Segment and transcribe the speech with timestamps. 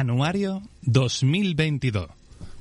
[0.00, 2.08] Anuario 2022.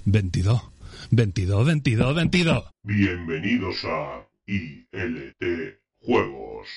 [0.03, 0.61] 22.
[1.09, 2.63] 22, 22, 22.
[2.83, 6.67] Bienvenidos a ILT Juegos.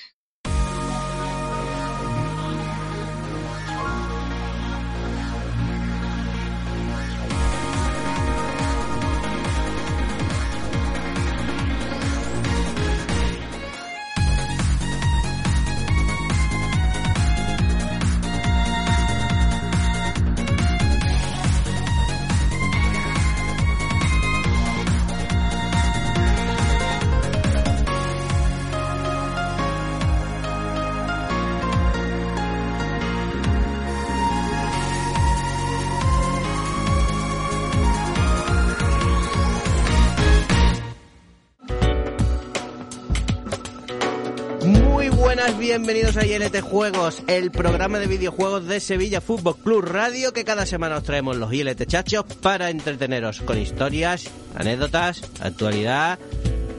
[45.63, 50.65] Bienvenidos a ILT Juegos, el programa de videojuegos de Sevilla Fútbol Club Radio que cada
[50.65, 56.19] semana os traemos los ILT chachos para entreteneros con historias, anécdotas, actualidad,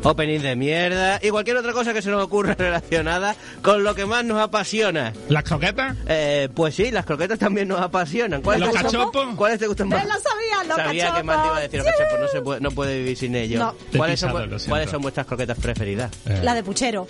[0.04, 4.06] opening de mierda y cualquier otra cosa que se nos ocurra relacionada con lo que
[4.06, 5.12] más nos apasiona.
[5.28, 5.96] ¿Las croquetas?
[6.06, 8.42] Eh, pues sí, las croquetas también nos apasionan.
[8.42, 9.34] ¿Cuáles ¿Los cachopos?
[9.36, 10.02] ¿Cuáles te gustan más?
[10.02, 12.40] ¡Él lo sabía, los Sabía que más te iba a decir los cachopos, no, se
[12.42, 13.60] puede, no puede vivir sin ellos.
[13.60, 13.74] No.
[13.96, 14.68] ¿Cuáles, son, pisado.
[14.68, 16.12] ¿Cuáles son vuestras croquetas preferidas?
[16.26, 17.06] Eh, La de puchero.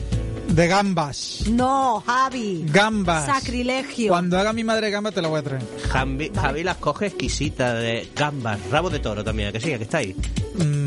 [0.48, 1.44] De gambas.
[1.48, 2.64] No, Javi.
[2.68, 3.26] Gambas.
[3.26, 4.10] Sacrilegio.
[4.10, 5.62] Cuando haga mi madre gambas te la voy a traer.
[5.90, 9.78] Javi, Javi las coge exquisitas de gambas, rabo de toro también, ¿a que sí, ¿A
[9.78, 10.14] que está ahí.
[10.54, 10.83] Mm,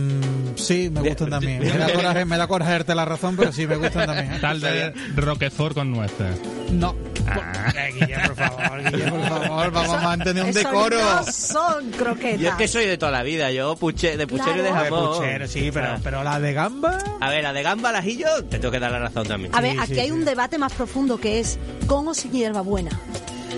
[0.57, 1.59] sí, me gustan también.
[1.59, 4.37] Me da coraje, me da coraje darte la razón, pero sí, me gustan también.
[4.41, 6.37] Tal de Roquefort con nueces.
[6.71, 6.95] No.
[7.29, 7.73] Ah.
[7.75, 10.97] Eh, Guille, por favor, Guille, por favor, vamos a mantener un decoro.
[10.97, 12.39] no son croquetas.
[12.39, 14.83] Yo es que soy de toda la vida, yo puche, de puchero y de Claro.
[14.83, 15.17] De jamón.
[15.17, 15.99] puchero, sí, pero, Ah.
[16.03, 16.97] pero la de gamba.
[17.19, 19.53] A ver, la de gamba al ajillo, te tengo que dar la razón también.
[19.55, 20.11] A ver, Sí, aquí sí, hay sí.
[20.13, 22.91] un debate más profundo que es con o sin hierbabuena.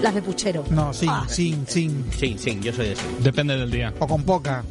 [0.01, 0.63] Las de puchero.
[0.69, 1.25] No, sin, Ah.
[1.27, 2.05] sin, sin.
[2.17, 3.01] Sí, sí, yo soy de eso.
[3.19, 3.93] Depende del día.
[3.99, 4.63] O con poca.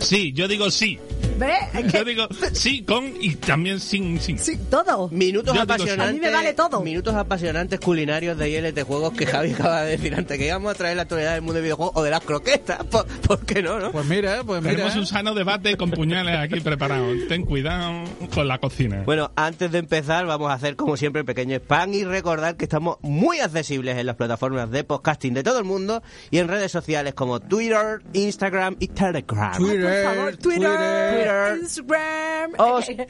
[0.00, 0.98] Sí, yo digo sí.
[1.38, 1.52] ¿Ves?
[1.74, 4.38] Es Yo que digo sí con y también sin, sin.
[4.38, 5.08] sí, todo.
[5.10, 5.72] Minutos Yo digo sí.
[5.82, 6.08] apasionantes.
[6.08, 6.80] A mí me vale todo.
[6.80, 10.74] Minutos apasionantes culinarios de ILT Juegos que Javi acaba de decir antes que íbamos a
[10.74, 12.84] traer la actualidad del mundo del videojuego o de las croquetas.
[12.84, 13.92] ¿Por, por qué no, no?
[13.92, 14.74] Pues mira, pues mira.
[14.76, 17.16] Tenemos un sano debate con puñales aquí preparados.
[17.28, 18.04] Ten cuidado
[18.34, 19.02] con la cocina.
[19.04, 22.64] Bueno, antes de empezar vamos a hacer como siempre el pequeño spam y recordar que
[22.64, 26.72] estamos muy accesibles en las plataformas de podcasting de todo el mundo y en redes
[26.72, 29.56] sociales como Twitter, Instagram y Telegram.
[29.56, 31.27] Twitter, Por favor, Twitter, Twitter.
[31.60, 32.52] Instagram.
[32.58, 33.06] Os- ¿Qué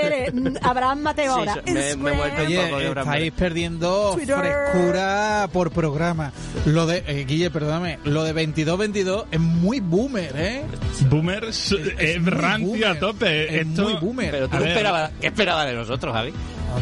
[0.00, 0.34] eres?
[0.34, 1.54] Mm, Abraham Mateo Sí, ahora.
[1.54, 2.16] so- me- me he Instagram.
[2.18, 4.36] vuelto- Oye, Un poco de Abraham estáis perdiendo Twitter.
[4.36, 6.32] frescura por programa.
[6.66, 10.62] Lo de, eh, Guille, perdóname, lo de 22-22 es muy boomer, ¿eh?
[11.08, 12.86] Boomer es, es rancio boomer.
[12.86, 13.60] a tope.
[13.60, 14.30] Es Esto, muy boomer.
[14.30, 16.32] Pero tú A esperabas, ¿qué esperabas de nosotros, Javi?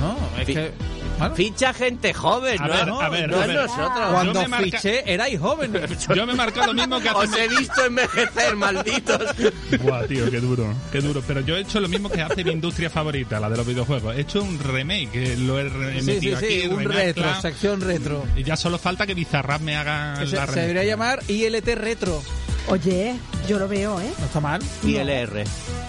[0.01, 0.71] No, no, es Fi- que...
[1.19, 3.57] bueno, Ficha gente joven, A no, ver, no, a ver, no a es ver.
[3.57, 4.11] nosotros.
[4.13, 6.09] cuando marca- fiché erais jóvenes.
[6.15, 7.45] Yo me he marcado lo mismo que Os hace...
[7.45, 9.21] he visto envejecer, malditos.
[9.83, 11.23] Buah, tío, qué duro, qué duro.
[11.27, 14.17] Pero yo he hecho lo mismo que hace mi industria favorita, la de los videojuegos.
[14.17, 17.03] He hecho un remake, eh, lo he re- Sí, sí, metido sí, aquí, un remezcla,
[17.27, 18.25] retro, sección retro.
[18.37, 20.63] Y ya solo falta que Bizarrap me haga se, la se remezcla.
[20.63, 22.23] debería llamar ILT Retro.
[22.71, 23.19] Oye,
[23.49, 24.11] yo lo veo, ¿eh?
[24.19, 24.61] No está mal.
[24.85, 25.45] ILR.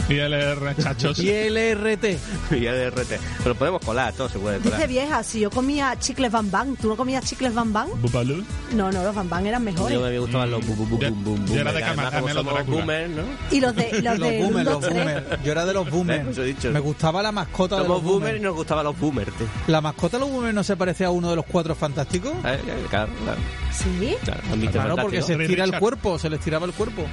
[0.09, 1.19] ILR, chachos.
[1.19, 2.03] ILRT.
[2.51, 3.19] ILRT.
[3.43, 4.87] Pero podemos colar, todo se puede Dice colar.
[4.87, 7.89] vieja, si yo comía chicles Bang, ¿tú no comías chicles Bang?
[8.01, 8.43] Bubalú.
[8.73, 9.93] No, no, los Bang eran mejores.
[9.97, 11.57] Yo me gustaban los bu- bu- bu- Yo- bum bum yo bum.
[11.57, 12.63] era de Drácula.
[12.63, 13.21] boomers, ¿no?
[13.51, 15.43] Y los de, los Los de boomers, los boomers.
[15.43, 16.37] Yo era de los boomers.
[16.63, 18.37] Me gustaba la mascota de los boomers boomers.
[18.37, 19.31] y nos gustaban los boomers.
[19.67, 22.31] ¿La mascota de los boomers no se parece a uno de los cuatro fantásticos?
[22.45, 23.39] Eh, eh, Claro, claro.
[23.71, 24.41] Sí, claro.
[24.51, 27.05] ¿Han visto Claro, porque se estira el cuerpo, se le estiraba el cuerpo.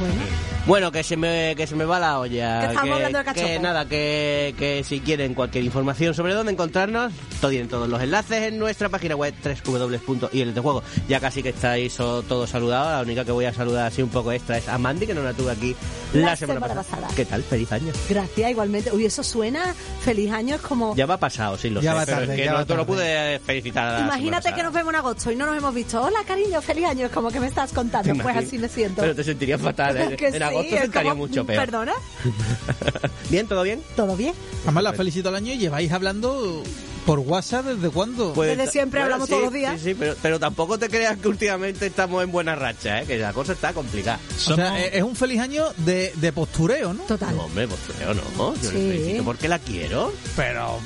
[0.00, 0.50] Bueno.
[0.66, 2.60] Bueno, que se me, que se me va la olla.
[2.60, 3.46] Que estamos hablando de cachopo.
[3.46, 8.42] que nada, que, que si quieren cualquier información sobre dónde encontrarnos, tienen todos los enlaces
[8.42, 9.34] en nuestra página web
[9.64, 10.82] www.iltjuego.
[11.08, 14.32] Ya casi que estáis todos saludados, la única que voy a saludar así un poco
[14.32, 15.74] extra es a Mandy, que no la tuve aquí
[16.12, 17.02] la, La semana, semana pasada.
[17.02, 17.16] pasada.
[17.16, 17.42] ¿Qué tal?
[17.42, 17.92] Feliz año.
[18.08, 18.92] Gracias, igualmente.
[18.92, 19.74] Uy, eso suena.
[20.04, 20.94] Feliz año es como.
[20.94, 22.76] Ya va pasado, sí, lo Ya sé, va pero tarde, es que ya no, va
[22.76, 25.56] no pude felicitar a la semana Imagínate que nos vemos en agosto y no nos
[25.56, 26.02] hemos visto.
[26.02, 27.06] Hola, cariño, feliz año.
[27.06, 28.12] Es como que me estás contando.
[28.12, 29.00] ¿Te Pues así me siento.
[29.00, 29.89] Pero te sentirías fatal.
[30.16, 31.60] Que en sí, agosto es se estaría como, mucho peor.
[31.64, 31.92] ¿Perdona?
[33.30, 33.46] ¿Bien?
[33.46, 33.82] ¿Todo bien?
[33.96, 34.34] ¿Todo bien?
[34.64, 36.62] Además, la felicito al año y lleváis hablando
[37.06, 38.32] por WhatsApp desde cuándo.
[38.34, 39.80] Pues, Desde siempre hablamos sí, todos los días.
[39.80, 43.06] Sí, sí, pero, pero tampoco te creas que últimamente estamos en buena racha, ¿eh?
[43.06, 44.18] que la cosa está complicada.
[44.28, 47.02] o Somos- sea, es es un feliz año de, de postureo, ¿no?
[47.04, 47.34] Total.
[47.34, 47.66] No, hombre,
[47.96, 48.54] creo no.
[48.54, 48.76] Yo Sí.
[48.76, 50.12] le felicito porque la quiero.
[50.36, 50.78] Pero,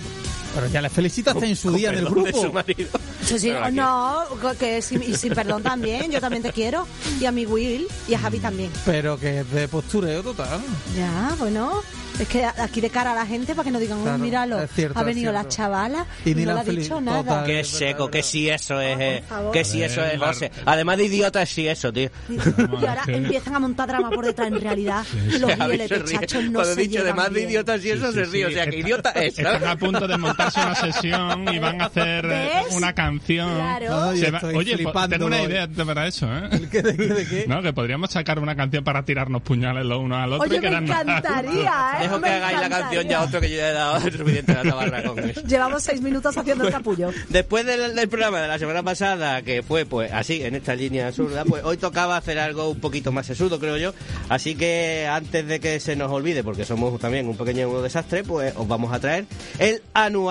[0.55, 2.41] pero ya les felicitaste en su día en el grupo.
[2.41, 2.89] su marido.
[3.23, 4.23] Sí, sí, no,
[4.59, 6.87] que sin, y sin perdón también, yo también te quiero.
[7.21, 8.71] Y a mi Will y a Javi también.
[8.85, 10.61] Pero que es de postureo total.
[10.97, 11.83] Ya, bueno,
[12.21, 14.67] es que aquí de cara a la gente para que no digan, "Oh, Claro, míralo,
[14.75, 17.23] cierto, ha venido la chavala Y y, ni no le ha feliz- dicho nada.
[17.45, 17.65] total.
[17.65, 18.31] Seco, que verdad.
[18.31, 20.53] sí eso es, eh, que sí eso es, José.
[20.67, 22.11] Además de idiota es sí eso, tío.
[22.29, 24.49] Y ahora empiezan a montar drama por detrás.
[24.49, 25.05] En realidad,
[25.41, 25.89] los ríe.
[25.89, 27.49] chachos no Cuando he se dicho llevan además de bien.
[27.51, 29.39] idiotas y eso se ríe, o sea que idiota es.
[29.39, 32.75] Están a punto de montarse una sesión y van a hacer eh, ¿Ves?
[32.77, 33.55] una canción.
[33.55, 34.05] Claro.
[34.11, 35.47] Ay, va- Oye, tengo una hoy.
[35.47, 36.69] idea para eso, ¿eh?
[36.71, 37.45] ¿Qué, de, qué, de qué?
[37.49, 40.61] No, que podríamos sacar una canción para tirarnos puñales los unos al otro Oye, y
[40.61, 42.03] me encantaría, ¿eh?
[42.03, 44.65] Dejo que Me hagáis la canción ya otro que yo ya he dado suficiente a
[44.65, 45.41] la tabarra con eso.
[45.43, 47.11] Llevamos seis minutos haciendo el capullo.
[47.29, 51.09] Después del, del programa de la semana pasada, que fue pues así, en esta línea
[51.09, 53.95] absurda, pues hoy tocaba hacer algo un poquito más sesudo, creo yo.
[54.29, 58.55] Así que antes de que se nos olvide, porque somos también un pequeño desastre, pues
[58.57, 59.27] os vamos a traer
[59.59, 59.83] el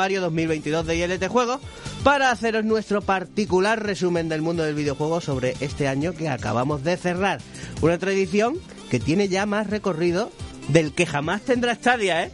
[0.04, 1.62] anuario 2022 de ILT Juegos
[2.04, 6.98] para haceros nuestro particular resumen del mundo del videojuego sobre este año que acabamos de
[6.98, 7.40] cerrar.
[7.82, 8.58] Una tradición
[8.90, 10.30] que tiene ya más recorrido
[10.68, 12.32] del que jamás tendrá Stadia, ¿eh?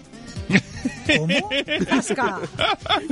[1.15, 1.35] ¿Cómo?
[1.87, 2.39] ¡Tasca!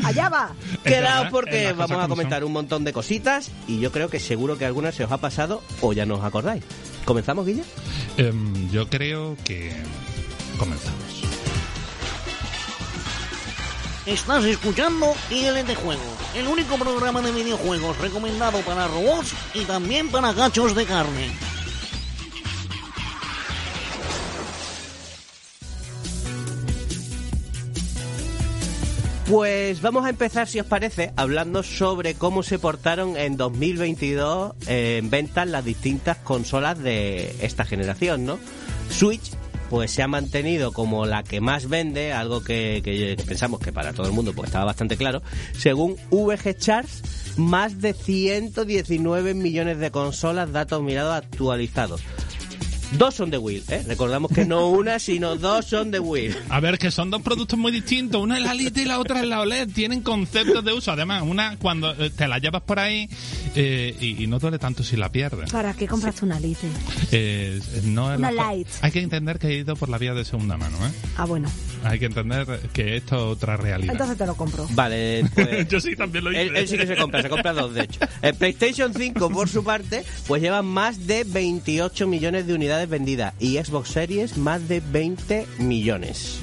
[0.03, 0.55] ¡Allá va!
[0.83, 4.65] Quedaos porque vamos a comentar un montón de cositas y yo creo que seguro que
[4.65, 6.63] alguna se os ha pasado o ya no os acordáis.
[7.05, 7.63] ¿Comenzamos, Guille?
[8.17, 9.71] Em, yo creo que
[10.57, 11.16] comenzamos.
[14.07, 20.31] Estás escuchando ILT Juegos, el único programa de videojuegos recomendado para robots y también para
[20.31, 21.29] gachos de carne.
[29.29, 34.99] Pues vamos a empezar, si os parece, hablando sobre cómo se portaron en 2022 eh,
[34.99, 38.39] en ventas las distintas consolas de esta generación, ¿no?
[38.89, 39.31] Switch,
[39.69, 44.07] pues se ha mantenido como la que más vende, algo que, pensamos que para todo
[44.07, 45.21] el mundo pues estaba bastante claro.
[45.57, 52.01] Según VG Charts, más de 119 millones de consolas, datos mirados actualizados.
[52.93, 53.83] Dos son de Wii, ¿eh?
[53.85, 56.31] Recordamos que no una, sino dos son de Wii.
[56.49, 58.21] A ver, que son dos productos muy distintos.
[58.21, 59.69] Una es la Lite y la otra es la OLED.
[59.73, 60.91] Tienen conceptos de uso.
[60.93, 63.09] Además, una cuando eh, te la llevas por ahí
[63.55, 65.51] eh, y, y no duele tanto si la pierdes.
[65.51, 66.67] ¿Para qué compraste una Lite?
[67.11, 68.71] Eh, no es Una la- Lite.
[68.81, 70.91] Hay que entender que he ido por la vía de segunda mano, ¿eh?
[71.17, 71.49] Ah, bueno.
[71.83, 73.91] Hay que entender que esto es otra realidad.
[73.93, 74.65] Entonces te lo compro.
[74.71, 75.67] Vale, pues...
[75.69, 76.41] Yo sí también lo hice.
[76.43, 77.99] Él, él sí que se compra, se compra dos de hecho.
[78.21, 83.33] El PlayStation 5, por su parte, pues lleva más de 28 millones de unidades vendidas
[83.39, 86.39] y Xbox Series más de 20 millones.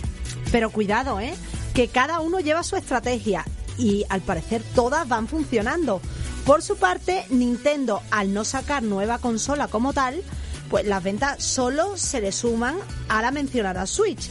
[0.50, 1.34] Pero cuidado, ¿eh?
[1.75, 3.44] Que cada uno lleva su estrategia
[3.78, 6.00] y al parecer todas van funcionando.
[6.44, 10.22] Por su parte, Nintendo, al no sacar nueva consola como tal,
[10.69, 12.76] pues las ventas solo se le suman
[13.08, 14.31] a la mencionada Switch.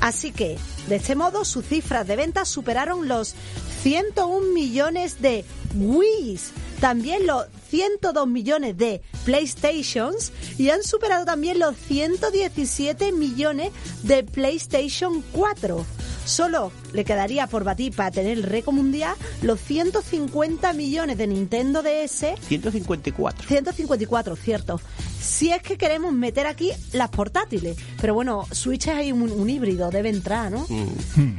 [0.00, 0.58] Así que,
[0.88, 3.34] de este modo, sus cifras de ventas superaron los
[3.82, 5.44] 101 millones de
[5.74, 13.72] Wii's, también los 102 millones de PlayStations y han superado también los 117 millones
[14.02, 15.84] de PlayStation 4.
[16.24, 21.82] Solo le quedaría por batir para tener el récord mundial los 150 millones de Nintendo
[21.82, 23.46] DS 154.
[23.46, 24.80] 154, cierto.
[25.20, 27.76] Si es que queremos meter aquí las portátiles.
[28.00, 30.66] Pero bueno, Switch es ahí un, un híbrido, debe entrar, ¿no?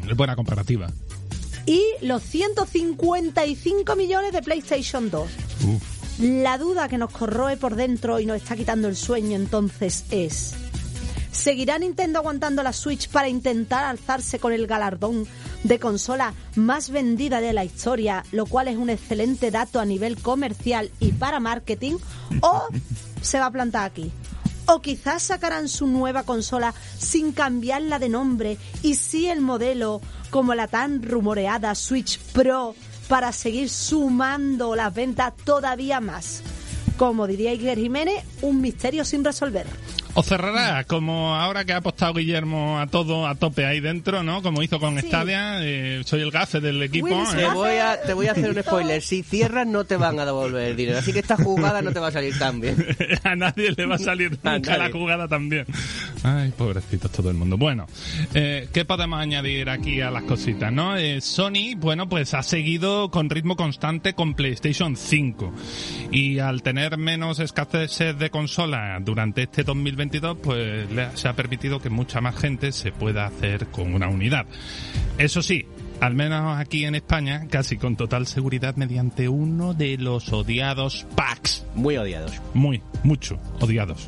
[0.07, 0.91] Es buena comparativa.
[1.65, 5.29] Y los 155 millones de PlayStation 2.
[5.67, 5.95] Uf.
[6.19, 10.55] La duda que nos corroe por dentro y nos está quitando el sueño entonces es...
[11.31, 15.27] ¿Seguirá Nintendo aguantando la Switch para intentar alzarse con el galardón
[15.63, 20.15] de consola más vendida de la historia, lo cual es un excelente dato a nivel
[20.17, 21.97] comercial y para marketing?
[22.41, 22.63] ¿O
[23.21, 24.11] se va a plantar aquí?
[24.67, 30.55] ¿O quizás sacarán su nueva consola sin cambiarla de nombre y sí el modelo como
[30.55, 32.75] la tan rumoreada Switch Pro
[33.07, 36.41] para seguir sumando las ventas todavía más?
[36.97, 39.67] Como diría Iker Jiménez, un misterio sin resolver.
[40.17, 44.41] O cerrará, como ahora que ha apostado Guillermo a todo, a tope ahí dentro, ¿no?
[44.41, 45.07] Como hizo con Sí.
[45.07, 47.09] Stadia, eh, soy el gafe del equipo.
[47.09, 47.25] ¿eh?
[47.35, 49.01] Te voy, a, te voy a hacer un spoiler.
[49.01, 50.99] Si cierras, no te van a devolver el dinero.
[50.99, 52.77] Así que esta jugada no te va a salir tan bien.
[53.23, 54.93] a nadie le va a salir A nunca la nadie.
[54.93, 55.65] jugada también.
[56.23, 57.57] Ay, pobrecitos todo el mundo.
[57.57, 57.85] Bueno,
[58.33, 60.95] eh, ¿qué podemos añadir aquí a las cositas, no?
[60.95, 65.53] Eh, Sony, bueno, pues ha seguido con ritmo constante con PlayStation 5.
[66.11, 69.65] Y al tener menos escasez de consola durante este
[70.09, 70.87] 2022, pues
[71.19, 74.45] se ha permitido que mucha más gente se pueda hacer con una unidad.
[75.17, 75.65] Eso sí,
[76.01, 81.65] al menos aquí en España, casi con total seguridad mediante uno de los odiados packs
[81.75, 82.33] Muy odiados.
[82.53, 84.07] muy, mucho, odiados.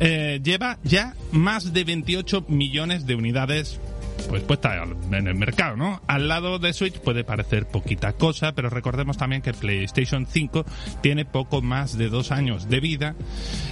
[0.00, 3.80] Eh, lleva ya más de 28 millones de unidades
[4.28, 6.00] pues puesta en el mercado, ¿no?
[6.06, 10.64] Al lado de Switch puede parecer poquita cosa, pero recordemos también que PlayStation 5
[11.02, 13.14] tiene poco más de dos años de vida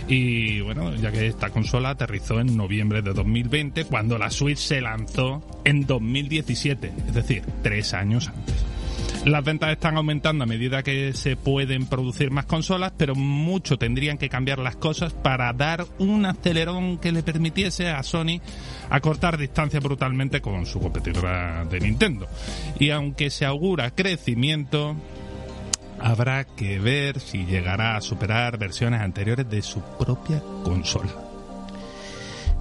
[0.07, 4.81] y bueno, ya que esta consola aterrizó en noviembre de 2020 cuando la Switch se
[4.81, 8.68] lanzó en 2017, es decir, tres años antes.
[9.29, 14.17] Las ventas están aumentando a medida que se pueden producir más consolas, pero mucho tendrían
[14.17, 18.41] que cambiar las cosas para dar un acelerón que le permitiese a Sony
[18.89, 22.27] acortar distancia brutalmente con su competidora de Nintendo.
[22.79, 24.97] Y aunque se augura crecimiento,
[26.01, 31.13] habrá que ver si llegará a superar versiones anteriores de su propia consola.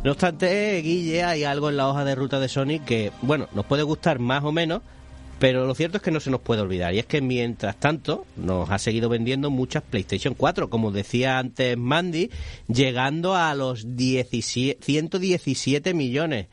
[0.04, 3.66] No obstante, Guille, hay algo en la hoja de ruta de Sony que, bueno, nos
[3.66, 4.82] puede gustar más o menos,
[5.39, 6.94] pero lo cierto es que no se nos puede olvidar.
[6.94, 11.77] Y es que mientras tanto nos ha seguido vendiendo muchas PlayStation 4, como decía antes
[11.77, 12.32] Mandy,
[12.67, 16.48] llegando a los 17 117 millones.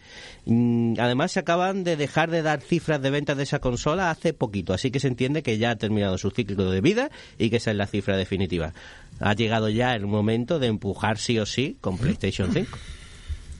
[0.44, 4.34] Mm, Además se acaban de dejar de dar cifras de ventas de esa consola hace
[4.34, 7.56] poquito, así que se entiende que ya ha terminado su ciclo de vida y que
[7.56, 8.74] esa es la cifra definitiva.
[9.20, 12.78] Ha llegado ya el momento de empujar sí o sí con PlayStation 5.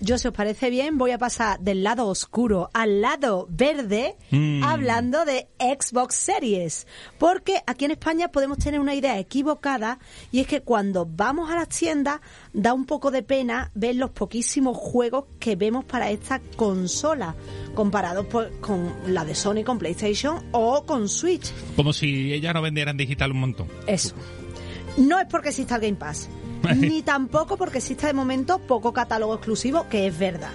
[0.04, 4.62] Yo, si os parece bien, voy a pasar del lado oscuro al lado verde Mm.
[4.62, 6.87] hablando de Xbox Series.
[7.18, 9.99] Porque aquí en España podemos tener una idea equivocada
[10.30, 12.20] y es que cuando vamos a las tiendas
[12.52, 17.34] da un poco de pena ver los poquísimos juegos que vemos para esta consola
[17.75, 21.50] comparados pues, con la de Sony con PlayStation o con Switch.
[21.76, 23.68] Como si ella no vendiera en digital un montón.
[23.87, 24.14] Eso.
[24.99, 26.28] No es porque exista el Game Pass,
[26.76, 30.50] ni tampoco porque exista de momento poco catálogo exclusivo, que es verdad.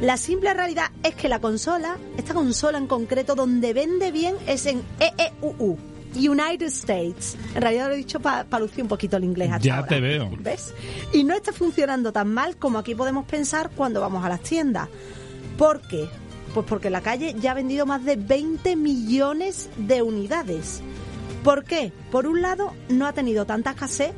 [0.00, 4.66] La simple realidad es que la consola, esta consola en concreto, donde vende bien es
[4.66, 5.76] en EEUU,
[6.14, 7.36] United States.
[7.54, 9.88] En realidad lo he dicho para lucir un poquito el inglés hasta Ya ahora.
[9.88, 10.30] te veo.
[10.38, 10.72] ¿Ves?
[11.12, 14.88] Y no está funcionando tan mal como aquí podemos pensar cuando vamos a las tiendas.
[15.56, 16.08] ¿Por qué?
[16.54, 20.80] Pues porque la calle ya ha vendido más de 20 millones de unidades.
[21.42, 21.92] ¿Por qué?
[22.12, 24.12] Por un lado, no ha tenido tanta escasez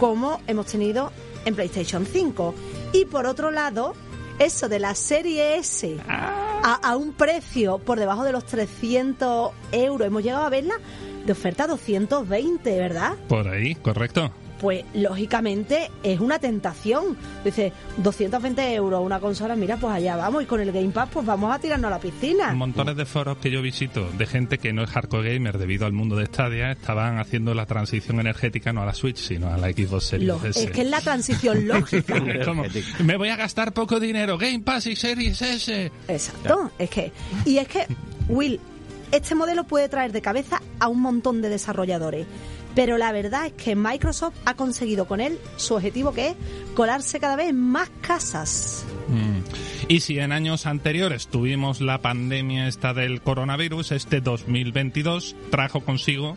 [0.00, 1.12] como hemos tenido
[1.44, 2.54] en PlayStation 5.
[2.94, 3.94] Y por otro lado,
[4.38, 10.06] eso de la serie S a, a un precio por debajo de los 300 euros,
[10.06, 10.74] hemos llegado a verla
[11.26, 13.14] de oferta 220, ¿verdad?
[13.28, 14.32] Por ahí, correcto.
[14.60, 17.16] Pues lógicamente es una tentación.
[17.44, 20.42] Dice, 220 euros una consola, mira, pues allá vamos.
[20.42, 22.52] Y con el Game Pass, pues vamos a tirarnos a la piscina.
[22.52, 25.92] Montones de foros que yo visito de gente que no es hardcore gamer debido al
[25.92, 29.68] mundo de Stadia estaban haciendo la transición energética no a la Switch, sino a la
[29.68, 30.62] Xbox Series Lo- S.
[30.64, 32.16] es que es la transición lógica.
[32.18, 32.64] Es como,
[33.04, 35.90] me voy a gastar poco dinero, Game Pass y Series S.
[36.08, 36.70] Exacto.
[36.78, 37.12] Es que,
[37.46, 37.86] y es que,
[38.28, 38.60] Will,
[39.10, 42.26] este modelo puede traer de cabeza a un montón de desarrolladores.
[42.74, 46.36] Pero la verdad es que Microsoft ha conseguido con él su objetivo que es
[46.74, 48.84] colarse cada vez más casas.
[49.08, 49.40] Mm.
[49.88, 56.36] Y si en años anteriores tuvimos la pandemia esta del coronavirus, este 2022 trajo consigo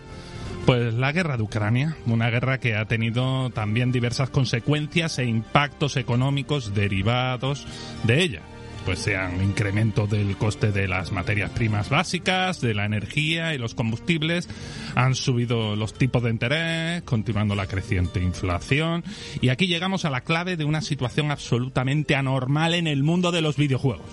[0.65, 5.97] pues la guerra de Ucrania, una guerra que ha tenido también diversas consecuencias e impactos
[5.97, 7.67] económicos derivados
[8.03, 8.41] de ella.
[8.85, 13.75] Pues sean incremento del coste de las materias primas básicas, de la energía y los
[13.75, 14.49] combustibles,
[14.93, 19.03] han subido los tipos de interés, continuando la creciente inflación,
[19.41, 23.41] y aquí llegamos a la clave de una situación absolutamente anormal en el mundo de
[23.41, 24.05] los videojuegos.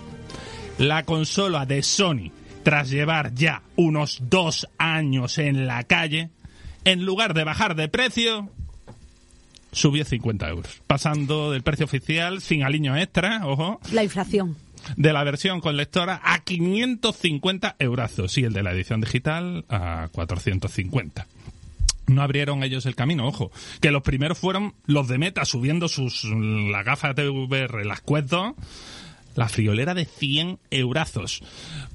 [0.79, 2.31] La consola de Sony,
[2.63, 6.31] tras llevar ya unos dos años en la calle,
[6.85, 8.51] en lugar de bajar de precio,
[9.73, 14.57] subió 50 euros, pasando del precio oficial sin aliño extra, ojo, La inflación.
[14.97, 20.09] de la versión con lectora a 550 eurazos y el de la edición digital a
[20.13, 21.27] 450.
[22.07, 26.25] No abrieron ellos el camino, ojo, que los primeros fueron los de Meta subiendo sus
[26.25, 28.55] las gafas de VR, las Quest 2,
[29.37, 31.41] la friolera de 100 eurazos.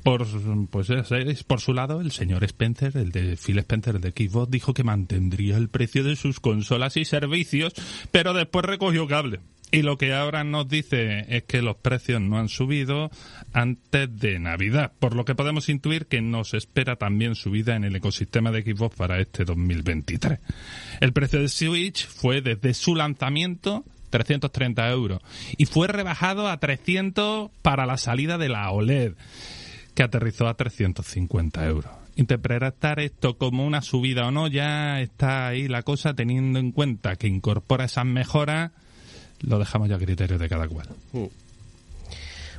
[0.05, 0.23] Por,
[0.69, 4.83] pues, por su lado, el señor Spencer, el de Phil Spencer, de Xbox, dijo que
[4.83, 7.73] mantendría el precio de sus consolas y servicios,
[8.11, 9.39] pero después recogió cable.
[9.71, 13.09] Y lo que ahora nos dice es que los precios no han subido
[13.51, 17.95] antes de Navidad, por lo que podemos intuir que nos espera también subida en el
[17.95, 20.37] ecosistema de Xbox para este 2023.
[21.01, 25.21] El precio de Switch fue desde su lanzamiento 330 euros
[25.57, 29.13] y fue rebajado a 300 para la salida de la OLED,
[29.95, 31.91] que aterrizó a 350 euros.
[32.15, 37.15] Interpretar esto como una subida o no ya está ahí la cosa teniendo en cuenta
[37.15, 38.71] que incorpora esas mejoras
[39.41, 40.87] lo dejamos ya a criterio de cada cual.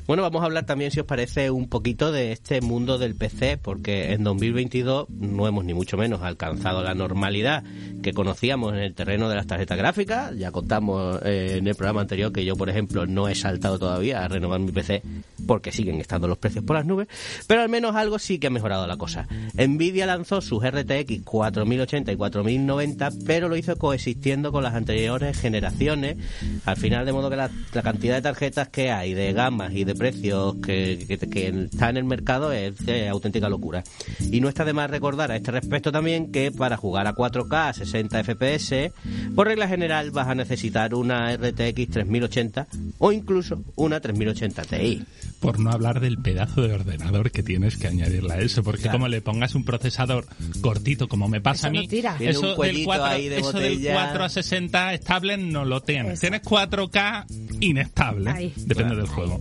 [0.07, 3.59] Bueno, vamos a hablar también, si os parece, un poquito de este mundo del PC,
[3.59, 7.65] porque en 2022 no hemos ni mucho menos alcanzado la normalidad
[8.05, 10.37] que conocíamos en el terreno de las tarjetas gráficas.
[10.37, 14.25] Ya contamos eh, en el programa anterior que yo, por ejemplo, no he saltado todavía
[14.25, 15.03] a renovar mi PC
[15.45, 17.09] porque siguen estando los precios por las nubes,
[17.49, 19.27] pero al menos algo sí que ha mejorado la cosa.
[19.55, 26.17] Nvidia lanzó sus RTX 4080 y 4090, pero lo hizo coexistiendo con las anteriores generaciones,
[26.65, 29.83] al final de modo que la, la cantidad de tarjetas que hay, de gamas y
[29.83, 33.83] de precios que, que, que está en el mercado es de auténtica locura.
[34.31, 37.69] Y no está de más recordar a este respecto también que para jugar a 4K
[37.69, 38.93] a 60 FPS,
[39.35, 42.67] por regla general vas a necesitar una RTX 3080
[42.99, 45.03] o incluso una 3080 Ti.
[45.41, 48.99] Por no hablar del pedazo de ordenador que tienes que añadirle a eso, porque Claro.
[48.99, 50.27] como le pongas un procesador
[50.61, 53.39] cortito, como me pasa Eso a no mí, un eso, del cuellito 4, ahí de
[53.39, 53.95] eso del botella.
[53.95, 56.13] 4 a 60 estable no lo tienes.
[56.15, 56.21] Eso.
[56.23, 57.25] Tienes 4K
[57.61, 58.53] inestable, Ahí.
[58.57, 58.97] depende Claro.
[58.97, 59.41] del juego.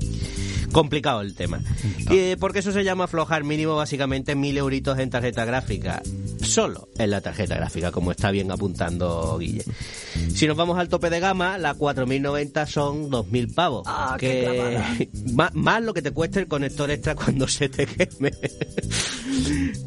[0.75, 1.61] Complicado el tema.
[2.09, 6.03] Y, eh, porque eso se llama aflojar mínimo básicamente mil euritos en tarjeta gráfica.
[6.41, 9.63] Solo en la tarjeta gráfica, como está bien apuntando Guille.
[10.33, 13.83] Si nos vamos al tope de gama, la 4090 son 2000 pavos.
[13.85, 14.95] Ah, qué clavada.
[15.33, 18.33] más, más lo que te cueste el conector extra cuando se te queme.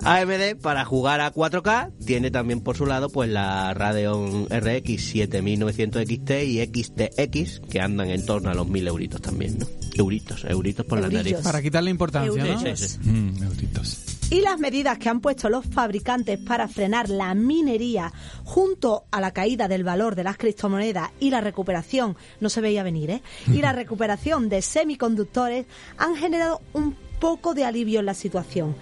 [0.04, 6.02] AMD para jugar a 4K tiene también por su lado pues la Radeon RX 7900
[6.02, 9.66] XT y XTX que andan en torno a los 1000 euritos también, ¿no?
[9.94, 11.24] Euritos, euritos por la Eurillos.
[11.32, 11.44] nariz.
[11.44, 12.76] Para quitarle importancia, ¿no?
[12.76, 12.98] Sí.
[13.02, 14.04] Mm, euritos.
[14.30, 18.12] Y las medidas que han puesto los fabricantes para frenar la minería
[18.44, 22.82] junto a la caída del valor de las criptomonedas y la recuperación, no se veía
[22.82, 23.22] venir, ¿eh?
[23.52, 25.64] Y la recuperación de semiconductores
[25.96, 28.76] han generado un poco de alivio en la situación.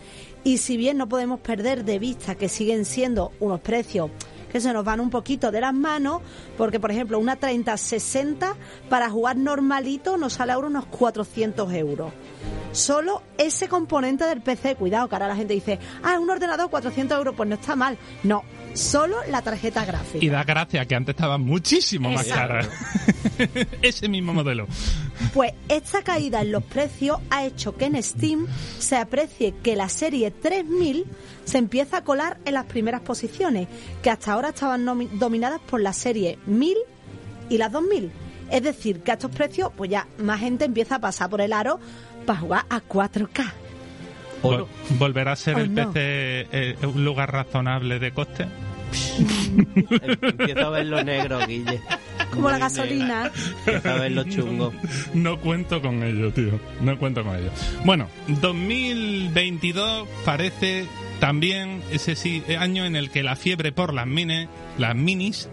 [0.47, 4.13] Y si bien no podemos perder de vista que siguen siendo unos precios
[4.53, 6.23] que se nos van un poquito de las manos,
[6.57, 8.55] porque por ejemplo una 3060
[8.89, 12.13] para jugar normalito nos sale ahora unos 400 euros.
[12.71, 17.19] Solo ese componente del PC, cuidado, que ahora la gente dice, ah, un ordenador 400
[17.19, 17.99] euros, pues no está mal.
[18.23, 18.45] No,
[18.77, 20.25] solo la tarjeta gráfica.
[20.25, 22.67] Y da gracia que antes estaba muchísimo más cara.
[23.83, 24.67] Ese mismo modelo.
[25.33, 28.47] Pues esta caída en los precios ha hecho que en Steam
[28.79, 31.05] se aprecie que la serie 3000
[31.45, 33.69] se empieza a colar en las primeras posiciones,
[34.03, 34.85] que hasta ahora estaban
[35.19, 36.77] dominadas por la serie 1000
[37.49, 38.11] y las 2000.
[38.51, 41.53] Es decir, que a estos precios, pues ya más gente empieza a pasar por el
[41.53, 41.81] aro
[42.27, 43.66] para jugar a 4K.
[44.43, 44.67] Vol-
[44.99, 45.93] ¿Volverá a ser Oh, el no.
[45.93, 48.47] PC eh, un lugar razonable de coste?
[50.23, 51.81] Empiezo a ver lo negro, Guille.
[52.33, 53.31] Como la gasolina.
[53.67, 54.73] Empiezo a ver lo chungo.
[55.15, 56.59] No cuento con ello, tío.
[56.81, 57.51] No cuento con ello.
[57.85, 60.87] Bueno, 2022 parece
[61.21, 64.47] también ese sí, año en el que la fiebre por las mini,
[64.79, 65.49] las minis,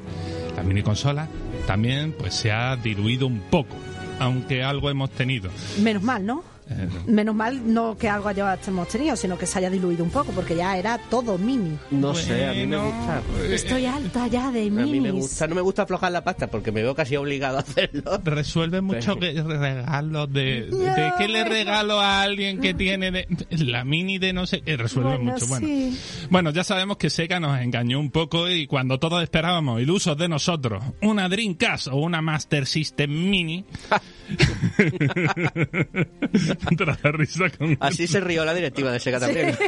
[0.56, 1.30] las mini consolas,
[1.68, 3.76] también pues se ha diluido un poco,
[4.20, 5.50] aunque algo hemos tenido.
[5.82, 6.44] Menos mal, ¿no?
[6.70, 10.32] Eh, Menos mal no que algo hayamos tenido, sino que se haya diluido un poco,
[10.32, 11.78] porque ya era todo mini.
[11.92, 13.22] No sé, a mí me gusta.
[13.44, 14.92] eh, Estoy alta ya de A minis.
[14.92, 17.62] mí me gusta, no me gusta aflojar la pasta porque me veo casi obligado a
[17.62, 18.20] hacerlo.
[18.24, 23.84] resuelve mucho que regalos de, de qué le regalo a alguien que tiene de, la
[23.84, 26.00] mini de no sé qué resuelve Bueno, mucho bueno sí.
[26.30, 30.30] bueno ya sabemos que Sega nos engañó un poco y cuando todos esperábamos ilusos de
[30.30, 33.66] nosotros una Dreamcast o una Master System Mini
[36.56, 39.56] te la da risa con Así se rió la directiva de Sega también.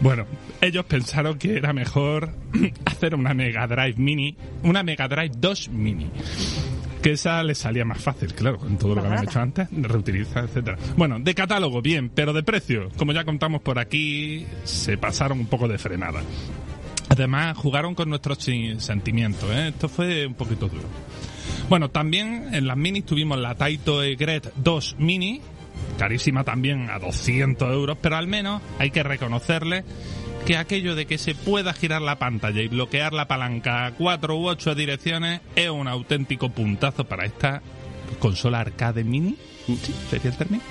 [0.00, 0.24] Bueno,
[0.62, 2.30] ellos pensaron que era mejor
[2.86, 6.10] hacer una Mega Drive Mini, una Mega Drive 2 Mini.
[7.02, 10.40] Que esa les salía más fácil, claro, con todo lo que habían hecho antes, reutiliza,
[10.40, 10.78] etcétera.
[10.96, 15.46] Bueno, de catálogo, bien, pero de precio, como ya contamos por aquí, se pasaron un
[15.46, 16.22] poco de frenada.
[17.20, 19.68] Además, jugaron con nuestros sentimientos, ¿eh?
[19.68, 20.88] Esto fue un poquito duro.
[21.68, 25.42] Bueno, también en las minis tuvimos la Taito Egret 2 Mini,
[25.98, 29.84] carísima también a 200 euros, pero al menos hay que reconocerle
[30.46, 34.38] que aquello de que se pueda girar la pantalla y bloquear la palanca a cuatro
[34.38, 37.60] u ocho direcciones es un auténtico puntazo para esta
[38.18, 39.36] consola arcade mini.
[39.66, 40.62] Sí, sería el término.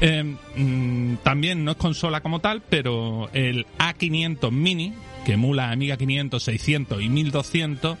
[0.00, 5.96] Eh, mm, también no es consola como tal, pero el A500 Mini, que emula Amiga
[5.96, 7.98] 500, 600 y 1200,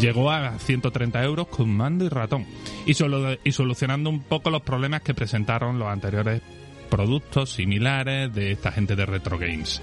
[0.00, 2.46] llegó a 130 euros con mando y ratón.
[2.86, 6.42] Y, solo, y solucionando un poco los problemas que presentaron los anteriores
[6.88, 9.82] productos similares de esta gente de Retro Games.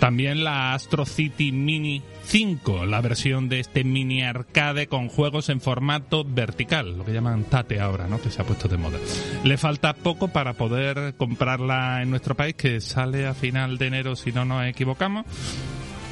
[0.00, 5.60] También la Astro City Mini 5, la versión de este mini arcade con juegos en
[5.60, 8.20] formato vertical, lo que llaman Tate ahora, ¿no?
[8.20, 8.98] Que se ha puesto de moda.
[9.44, 14.16] Le falta poco para poder comprarla en nuestro país, que sale a final de enero
[14.16, 15.26] si no nos equivocamos.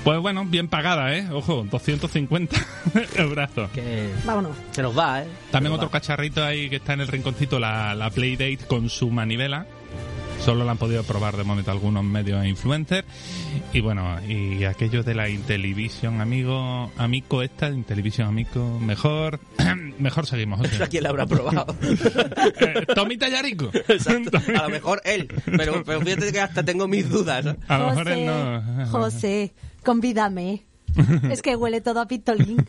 [0.04, 1.28] Pues bueno, bien pagada, ¿eh?
[1.32, 2.56] Ojo, 250
[3.16, 3.70] eurazos.
[3.70, 4.56] Que Vámonos.
[4.72, 5.28] se nos va, ¿eh?
[5.52, 5.92] También otro va.
[5.92, 9.66] cacharrito ahí que está en el rinconcito, la, la Playdate con su manivela.
[10.44, 13.06] Solo la han podido probar de momento algunos medios e influencers.
[13.72, 19.38] Y bueno, y aquello de la Intellivision, amigo, amico esta, Intellivision amigo, mejor,
[20.00, 20.58] mejor seguimos.
[20.58, 20.82] José.
[20.82, 21.76] ¿A quién la habrá probado?
[22.60, 23.70] Eh, Tommy Tallarico.
[23.72, 24.38] Exacto.
[24.38, 25.28] A lo mejor él.
[25.44, 27.44] Pero, pero fíjate que hasta tengo mis dudas.
[27.44, 27.56] ¿no?
[27.68, 28.86] A lo mejor él no.
[28.88, 30.64] José, convídame.
[31.30, 32.56] es que huele todo a pistolín.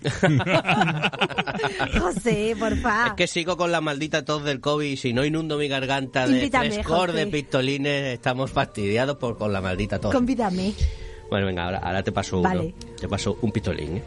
[2.00, 3.08] José, porfa.
[3.08, 6.28] Es que sigo con la maldita tos del COVID y si no inundo mi garganta
[6.28, 7.26] de Invítame, frescor José.
[7.26, 10.14] de pistolines, estamos fastidiados por, con la maldita tos.
[10.14, 10.74] Convídame.
[11.30, 12.50] Bueno, venga, ahora, ahora te paso uno.
[12.50, 12.74] Vale.
[13.00, 13.98] Te paso un pistolín.
[13.98, 14.04] ¿eh?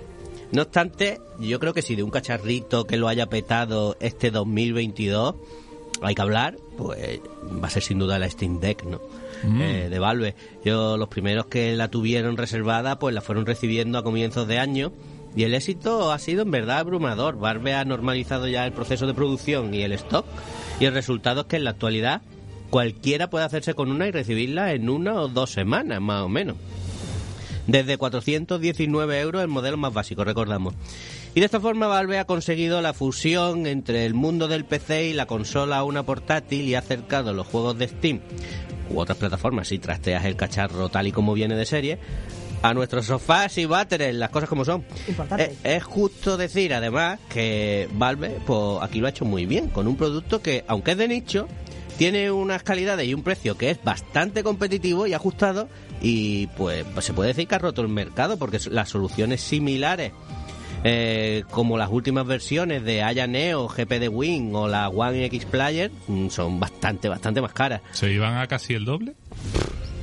[0.52, 5.34] No obstante, yo creo que si de un cacharrito que lo haya petado este 2022
[6.02, 7.20] hay que hablar, pues
[7.62, 9.00] va a ser sin duda la Steam Deck, ¿no?
[9.60, 10.34] Eh, de Valve.
[10.64, 14.92] Yo, los primeros que la tuvieron reservada, pues la fueron recibiendo a comienzos de año.
[15.37, 17.38] Y el éxito ha sido en verdad abrumador.
[17.38, 20.27] Valve ha normalizado ya el proceso de producción y el stock.
[20.81, 22.22] Y el resultado es que en la actualidad
[22.70, 26.57] cualquiera puede hacerse con una y recibirla en una o dos semanas, más o menos
[27.66, 30.75] desde 419 euros el modelo más básico, recordamos.
[31.35, 35.12] Y de esta forma Valve ha conseguido la fusión entre el mundo del PC y
[35.12, 38.20] la consola a una portátil y ha acercado los juegos de Steam
[38.88, 41.99] u otras plataformas si trasteas el cacharro tal y como viene de serie
[42.62, 44.84] a nuestros sofás y váteres, las cosas como son.
[45.08, 45.56] Importante.
[45.62, 49.86] Es, es justo decir, además, que Valve pues, aquí lo ha hecho muy bien, con
[49.86, 51.48] un producto que, aunque es de nicho,
[51.96, 55.68] tiene unas calidades y un precio que es bastante competitivo y ajustado
[56.02, 60.12] y pues, pues se puede decir que ha roto el mercado porque las soluciones similares
[60.84, 65.46] eh, como las últimas versiones de Aya Neo, GP de Wing o la One X
[65.46, 67.80] Player mm, son bastante, bastante más caras.
[67.92, 69.14] ¿Se iban a casi el doble?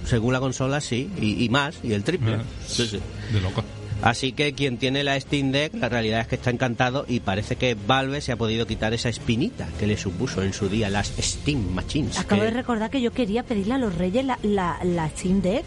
[0.05, 2.35] Según la consola, sí, y, y más, y el triple.
[2.35, 2.99] Ah, Sí, sí.
[3.31, 3.63] De loco.
[4.01, 7.55] Así que quien tiene la Steam Deck, la realidad es que está encantado y parece
[7.55, 11.13] que Valve se ha podido quitar esa espinita que le supuso en su día las
[11.17, 12.19] Steam Machines.
[12.19, 15.41] Acabo que- de recordar que yo quería pedirle a los reyes la, la, la Steam
[15.41, 15.63] Deck.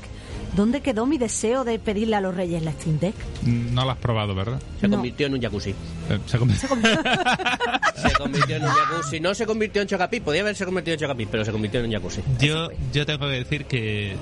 [0.57, 3.15] ¿Dónde quedó mi deseo de pedirle a los reyes la Steam Deck?
[3.45, 4.61] No lo has probado, ¿verdad?
[4.81, 4.97] Se No.
[4.97, 5.71] convirtió en un jacuzzi.
[5.71, 6.67] Eh, se come- Se
[8.19, 9.21] convirtió en un jacuzzi.
[9.21, 10.21] No se convirtió en Chocapi.
[10.21, 12.23] Podía haberse convertido en Chocapi, pero se convirtió en un jacuzzi.
[12.41, 14.17] Yo, yo tengo que decir que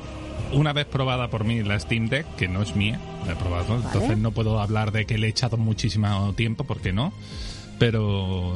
[0.53, 3.77] una vez probada por mí la Steam Deck, que no es mía, la he probado,
[3.77, 7.13] entonces no puedo hablar de que le he echado muchísimo tiempo, porque no,
[7.79, 8.55] pero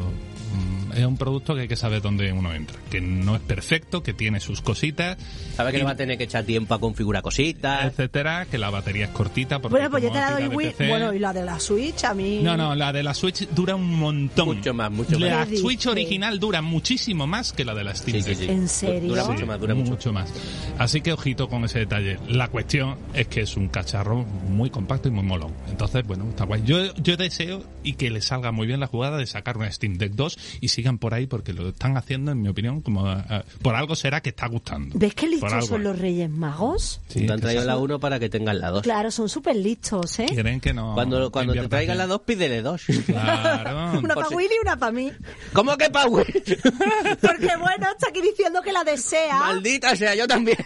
[0.94, 4.12] es un producto que hay que saber dónde uno entra, que no es perfecto, que
[4.14, 5.16] tiene sus cositas,
[5.56, 7.84] Sabe que Y- le va a tener que echar tiempo a configurar cositas.
[7.86, 9.58] etcétera, que la batería es cortita.
[9.60, 10.68] Porque Bueno, pues yo te la doy Wii.
[10.70, 12.40] PC Bueno, y la de la Switch a mí.
[12.42, 14.56] No, no, la de la Switch dura un montón.
[14.56, 15.48] Mucho más, mucho La más.
[15.48, 18.38] ¿Qué Switch original dura muchísimo más que la de la Steam Sí, sí, Deck.
[18.38, 18.50] sí.
[18.52, 19.08] ¿En serio?
[19.10, 20.12] Dura Sí, mucho más, dura mucho.
[20.12, 20.32] más.
[20.78, 22.18] Así que ojito con ese detalle.
[22.28, 25.52] La cuestión es que es un cacharro muy compacto y muy molón.
[25.68, 26.62] Entonces, bueno, está guay.
[26.64, 29.94] Yo, yo deseo y que le salga muy bien la jugada de sacar una Steam
[29.98, 33.44] Deck 2 y sigan por ahí porque lo están haciendo, en mi opinión, como eh,
[33.62, 34.98] por algo será que está gustando.
[34.98, 35.66] ¿Ves qué listos algo.
[35.66, 37.00] son los reyes magos?
[37.08, 38.82] Sí, te han traído la 1 para que tengan la 2.
[38.82, 40.26] Claro, son súper listos, ¿eh?
[40.28, 40.94] Quieren que no.
[40.94, 41.98] Cuando, cuando te traigan bien.
[41.98, 42.84] la 2, pídele dos.
[43.06, 43.98] Claro.
[43.98, 45.10] Una por para si- Willy y una para mí.
[45.52, 46.26] ¿Cómo que Power?
[47.20, 49.38] Porque bueno, está aquí diciendo que la desea.
[49.38, 50.58] Maldita sea, yo también.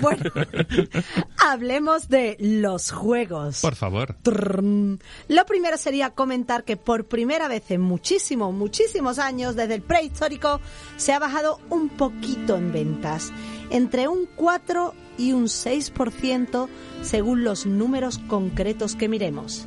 [0.00, 0.30] Bueno,
[1.38, 3.60] hablemos de los juegos.
[3.60, 4.16] Por favor.
[4.24, 8.52] Lo primero sería comentar que por primera vez en muchísimos,
[9.16, 10.60] años, desde el prehistórico,
[10.98, 13.32] se ha bajado un poquito en ventas,
[13.70, 16.68] entre un 4 y un 6%
[17.00, 19.66] según los números concretos que miremos.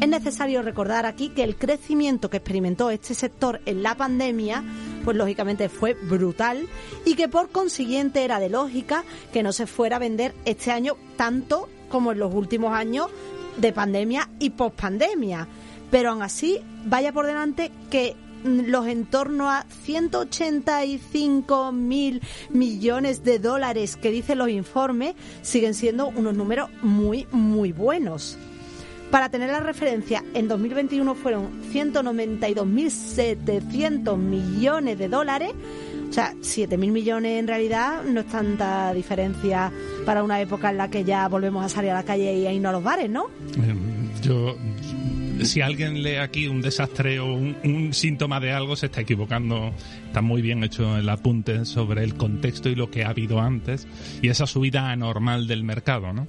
[0.00, 4.62] Es necesario recordar aquí que el crecimiento que experimentó este sector en la pandemia,
[5.04, 6.68] pues lógicamente fue brutal
[7.06, 10.96] y que por consiguiente era de lógica que no se fuera a vender este año
[11.16, 13.08] tanto como en los últimos años
[13.56, 15.48] de pandemia y pospandemia.
[15.90, 23.38] Pero aún así, vaya por delante que los en torno a 185 mil millones de
[23.38, 28.36] dólares que dicen los informes siguen siendo unos números muy, muy buenos.
[29.10, 35.52] Para tener la referencia, en 2021 fueron 192.700 millones de dólares.
[36.08, 39.70] O sea, 7.000 millones en realidad no es tanta diferencia
[40.04, 42.52] para una época en la que ya volvemos a salir a la calle y a
[42.52, 43.26] irnos a los bares, ¿no?
[43.56, 43.74] Eh,
[44.22, 44.56] Yo,
[45.42, 49.72] si alguien lee aquí un desastre o un, un síntoma de algo, se está equivocando.
[50.06, 53.86] Está muy bien hecho el apunte sobre el contexto y lo que ha habido antes
[54.22, 56.28] y esa subida anormal del mercado, ¿no?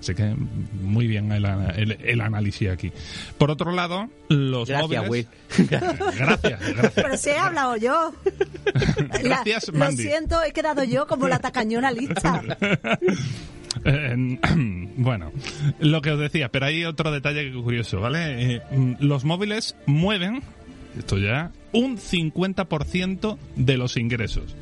[0.00, 0.34] Así que
[0.82, 2.90] muy bien el, el- el análisis aquí.
[3.38, 5.10] Por otro lado, los Gracias, móviles...
[5.10, 5.26] Will.
[5.68, 6.92] Gracias, gracias.
[6.94, 8.12] Pero si he hablado yo.
[9.22, 10.02] La- Gracias, lo Mandy.
[10.04, 12.42] siento, he quedado yo como la tacañona lista.
[13.84, 14.38] Eh,
[14.96, 15.32] bueno,
[15.78, 18.56] lo que os decía, pero hay otro detalle que curioso, ¿vale?
[18.56, 20.42] Eh, mm, los móviles mueven,
[20.98, 24.56] esto ya, un 50% de los ingresos.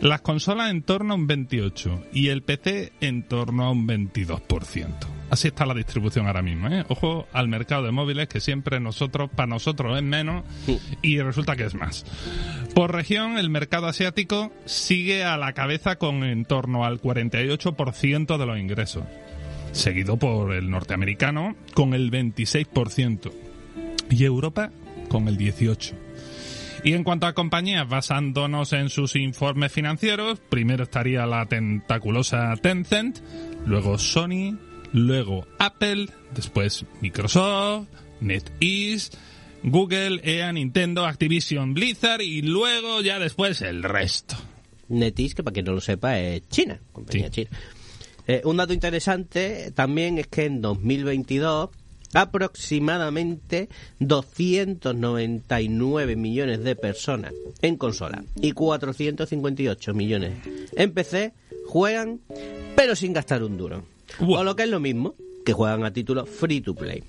[0.00, 5.13] Las consolas en torno a un 28% y el PC en torno a un 22%.
[5.30, 6.84] Así está la distribución ahora mismo, ¿eh?
[6.88, 10.44] Ojo al mercado de móviles que siempre nosotros, para nosotros es menos
[11.02, 12.04] y resulta que es más.
[12.74, 18.46] Por región, el mercado asiático sigue a la cabeza con en torno al 48% de
[18.46, 19.04] los ingresos,
[19.72, 23.32] seguido por el norteamericano con el 26%
[24.10, 24.70] y Europa
[25.08, 25.94] con el 18%.
[26.84, 33.20] Y en cuanto a compañías, basándonos en sus informes financieros, primero estaría la tentaculosa Tencent,
[33.64, 34.58] luego Sony,
[34.94, 37.88] luego Apple, después Microsoft,
[38.20, 39.10] NetEase,
[39.62, 44.36] Google, EA, Nintendo, Activision, Blizzard y luego ya después el resto.
[44.88, 47.44] NetEase, que para quien no lo sepa, es China, compañía Sí.
[47.44, 47.50] china.
[48.26, 51.68] Eh, un dato interesante también es que en 2022
[52.14, 60.32] aproximadamente 299 millones de personas en consola y 458 millones
[60.76, 61.32] en PC
[61.66, 62.20] juegan
[62.76, 63.84] pero sin gastar un duro.
[64.20, 67.02] O lo que es lo mismo, que juegan a título free to play.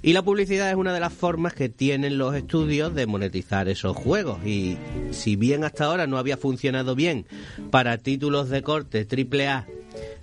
[0.00, 3.96] Y la publicidad es una de las formas que tienen los estudios de monetizar esos
[3.96, 4.38] juegos.
[4.46, 4.76] Y
[5.10, 7.26] si bien hasta ahora no había funcionado bien
[7.70, 9.66] para títulos de corte AAA,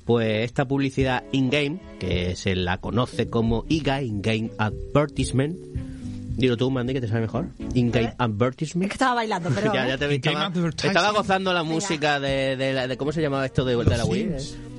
[0.06, 5.58] pues esta publicidad in-game, que se la conoce como IGA, In-Game Advertisement,
[6.36, 8.90] dilo tú, Mandy, que te sabe mejor, In-Game Es Advertisement.
[8.90, 9.74] que estaba bailando, pero...
[9.74, 10.52] ya, ya te vi, estaba,
[10.84, 14.06] estaba gozando la música de, de, la- de- ¿cómo se llamaba esto de, de la
[14.06, 14.30] Wii?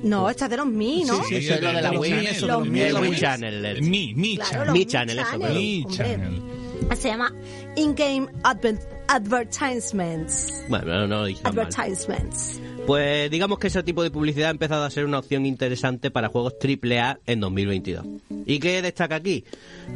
[0.03, 1.23] No, esta es de los Mi, ¿no?
[1.23, 2.09] Sí, eso es lo de la los Wii.
[3.17, 4.37] Channel, Mi, Mi.
[4.37, 4.67] Channel.
[4.67, 5.19] el- Mi, channel.
[5.19, 5.37] eso.
[5.39, 6.41] Mi channel.
[6.95, 7.31] Se llama
[7.75, 10.63] In-Game Adver- Advertisements.
[10.69, 11.51] Bueno, no, dije mal.
[11.53, 12.59] Advertisements.
[12.85, 16.29] Pues digamos que ese tipo de publicidad ha empezado a ser una opción interesante para
[16.29, 18.05] juegos AAA en 2022.
[18.45, 19.43] ¿Y qué destaca aquí?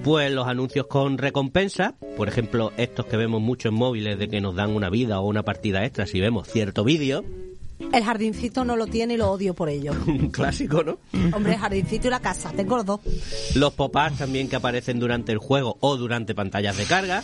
[0.03, 4.41] Pues los anuncios con recompensa, por ejemplo, estos que vemos mucho en móviles de que
[4.41, 7.23] nos dan una vida o una partida extra si vemos cierto vídeo.
[7.93, 9.93] El jardincito no lo tiene y lo odio por ello.
[10.07, 10.99] Un clásico, ¿no?
[11.33, 12.99] Hombre, el jardincito y la casa, tengo los dos.
[13.55, 17.23] Los pop-ups también que aparecen durante el juego o durante pantallas de carga.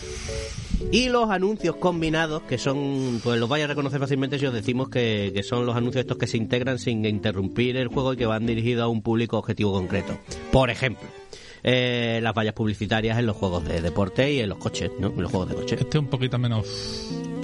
[0.91, 4.89] Y los anuncios combinados, que son, pues los vais a reconocer fácilmente si os decimos
[4.89, 8.25] que, que son los anuncios estos que se integran sin interrumpir el juego y que
[8.25, 10.17] van dirigidos a un público objetivo concreto.
[10.51, 11.07] Por ejemplo,
[11.63, 15.07] eh, las vallas publicitarias en los juegos de deporte y en los coches, ¿no?
[15.07, 15.81] En los juegos de coches.
[15.81, 16.65] Este es un poquito menos...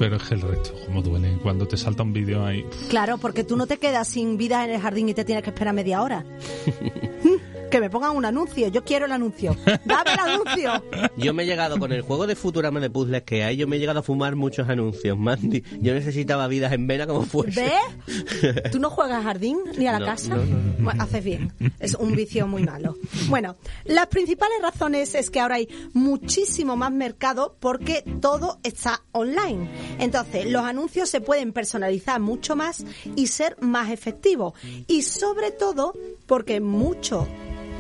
[0.04, 1.38] Pero es que el resto, como duele.
[1.42, 2.66] Cuando te salta un vídeo ahí...
[2.90, 5.52] Claro, porque tú no te quedas sin vida en el jardín y te tienes que
[5.52, 6.26] esperar media hora.
[7.74, 9.56] que me pongan un anuncio, yo quiero el anuncio.
[9.86, 10.84] Dame el anuncio.
[11.18, 13.78] Yo me he llegado con el juego de Futurama de puzzles que hay, yo me
[13.78, 15.64] he llegado a fumar muchos anuncios, Mandy.
[15.82, 17.72] Yo necesitaba vidas en vena como fuese.
[18.06, 18.62] ¿Ves?
[18.72, 20.36] ¿Tú no juegas al jardín ni a la No, casa?
[20.36, 21.52] no, no, Bueno, haces bien.
[21.80, 22.96] Es un vicio muy malo.
[23.28, 23.56] Bueno,
[23.86, 29.68] las principales razones es que ahora hay muchísimo más mercado porque todo está online.
[29.98, 34.54] Entonces, los anuncios se pueden personalizar mucho más y ser más efectivos.
[34.88, 35.94] Y sobre todo
[36.28, 37.28] porque muchos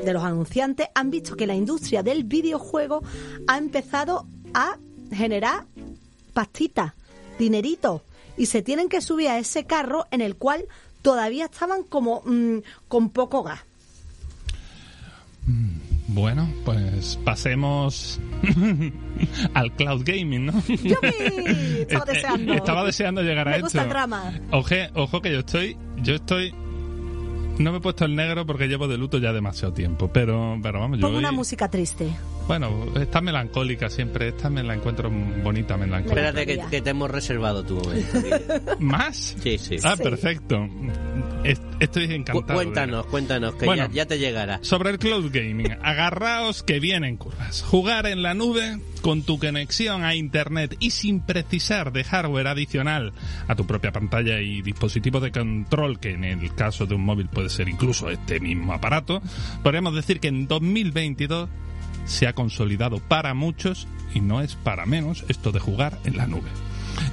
[0.03, 3.01] de los anunciantes han visto que la industria del videojuego
[3.47, 4.77] ha empezado a
[5.11, 5.65] generar
[6.33, 6.93] pastitas,
[7.39, 8.03] dinerito,
[8.37, 10.65] y se tienen que subir a ese carro en el cual
[11.01, 13.59] todavía estaban como mm, con poco gas.
[16.07, 18.19] Bueno, pues pasemos
[19.53, 20.63] al cloud gaming, ¿no?
[20.67, 22.53] Estaba Eh, deseando.
[22.53, 23.65] Estaba deseando llegar a Me esto.
[23.67, 24.39] gusta el drama.
[24.51, 26.53] Oje, ojo que yo estoy, yo estoy,
[27.59, 30.79] no me he puesto el negro porque llevo de luto ya demasiado tiempo, pero, pero
[30.79, 32.09] vamos, yo Pongo una música triste.
[32.47, 35.09] Bueno, está melancólica siempre, esta me la encuentro
[35.43, 36.29] bonita, melancólica.
[36.29, 38.19] Espérate que, que te hemos reservado tu momento.
[38.79, 39.35] ¿Más?
[39.41, 39.77] Sí, sí.
[39.83, 40.03] Ah, Sí.
[40.03, 40.67] perfecto.
[41.43, 42.53] Es- Estoy encantado.
[42.53, 43.87] cuéntanos, cuéntanos, que Bueno.
[43.87, 44.59] ya, ya te llegará.
[44.61, 47.61] Sobre el cloud gaming, agarraos que vienen curvas.
[47.63, 53.11] Jugar en la nube con tu conexión a internet y sin precisar de hardware adicional
[53.47, 57.27] a tu propia pantalla y dispositivo de control, que en el caso de un móvil
[57.27, 59.21] puede ser incluso este mismo aparato,
[59.61, 61.49] podríamos decir que en 2022
[62.05, 66.27] se ha consolidado para muchos y no es para menos esto de jugar en la
[66.27, 66.49] nube.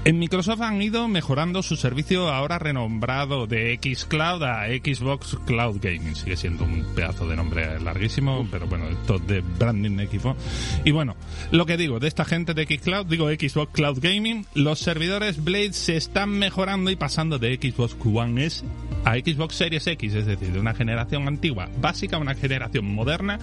[0.05, 6.15] En Microsoft han ido mejorando su servicio ahora renombrado de Xcloud a Xbox Cloud Gaming.
[6.15, 10.37] Sigue siendo un pedazo de nombre larguísimo, pero bueno, esto de branding de equipo.
[10.85, 11.17] Y bueno,
[11.51, 15.73] lo que digo de esta gente de Xcloud, digo Xbox Cloud Gaming, los servidores Blade
[15.73, 18.65] se están mejorando y pasando de Xbox One S
[19.05, 23.39] a Xbox Series X, es decir, de una generación antigua básica a una generación moderna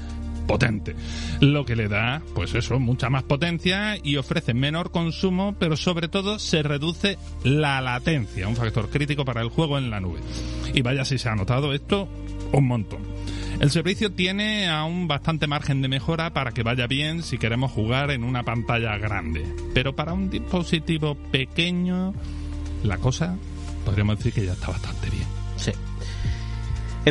[0.48, 0.96] potente,
[1.42, 6.08] lo que le da, pues eso, mucha más potencia y ofrece menor consumo, pero sobre
[6.08, 10.20] todo se reduce la latencia, un factor crítico para el juego en la nube.
[10.74, 12.08] Y vaya si se ha notado esto
[12.52, 13.00] Un montón.
[13.60, 18.12] El servicio tiene aún bastante margen de mejora para que vaya bien si queremos jugar
[18.12, 19.44] en una pantalla grande.
[19.74, 22.14] Pero para un dispositivo pequeño,
[22.84, 23.36] la cosa
[23.84, 25.28] podríamos decir que ya está bastante bien.
[25.56, 25.72] Sí.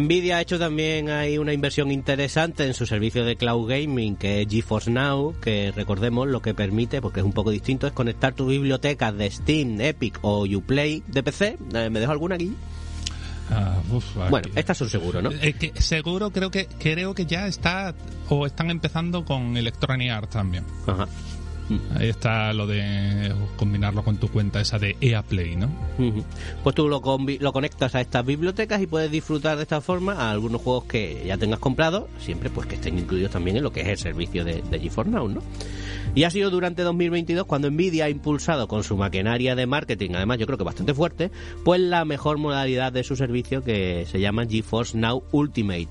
[0.00, 4.42] Nvidia ha hecho también hay una inversión interesante en su servicio de cloud gaming que
[4.42, 8.35] es GeForce Now, que recordemos lo que permite, porque es un poco distinto, es conectar
[8.35, 11.56] tus bibliotecas de Steam, Epic o Uplay de PC.
[11.74, 12.52] Eh, ¿Me dejo alguna aquí?
[13.50, 15.30] Ah, uf, Bueno, aquí- estas son seguros, ¿no?
[15.30, 17.94] Eh, que seguro creo que creo que ya está
[18.28, 20.64] o están empezando con Electronic Arts también.
[20.87, 21.06] Ajá.
[21.96, 25.68] Ahí está lo de combinarlo con tu cuenta esa de EA Play, ¿no?
[26.62, 30.31] Pues tú lo, lo conectas a estas bibliotecas y puedes disfrutar de esta forma a
[30.31, 33.81] algunos juegos que ya tengas comprado, siempre pues que estén incluidos también en lo que
[33.81, 35.42] es el servicio de, de GeForce Now, ¿no?
[36.14, 40.38] Y ha sido durante 2022 cuando Nvidia ha impulsado con su maquinaria de marketing, además
[40.38, 41.31] yo creo que bastante fuerte,
[41.64, 45.90] pues la mejor modalidad de su servicio que se llama GeForce Now Ultimate,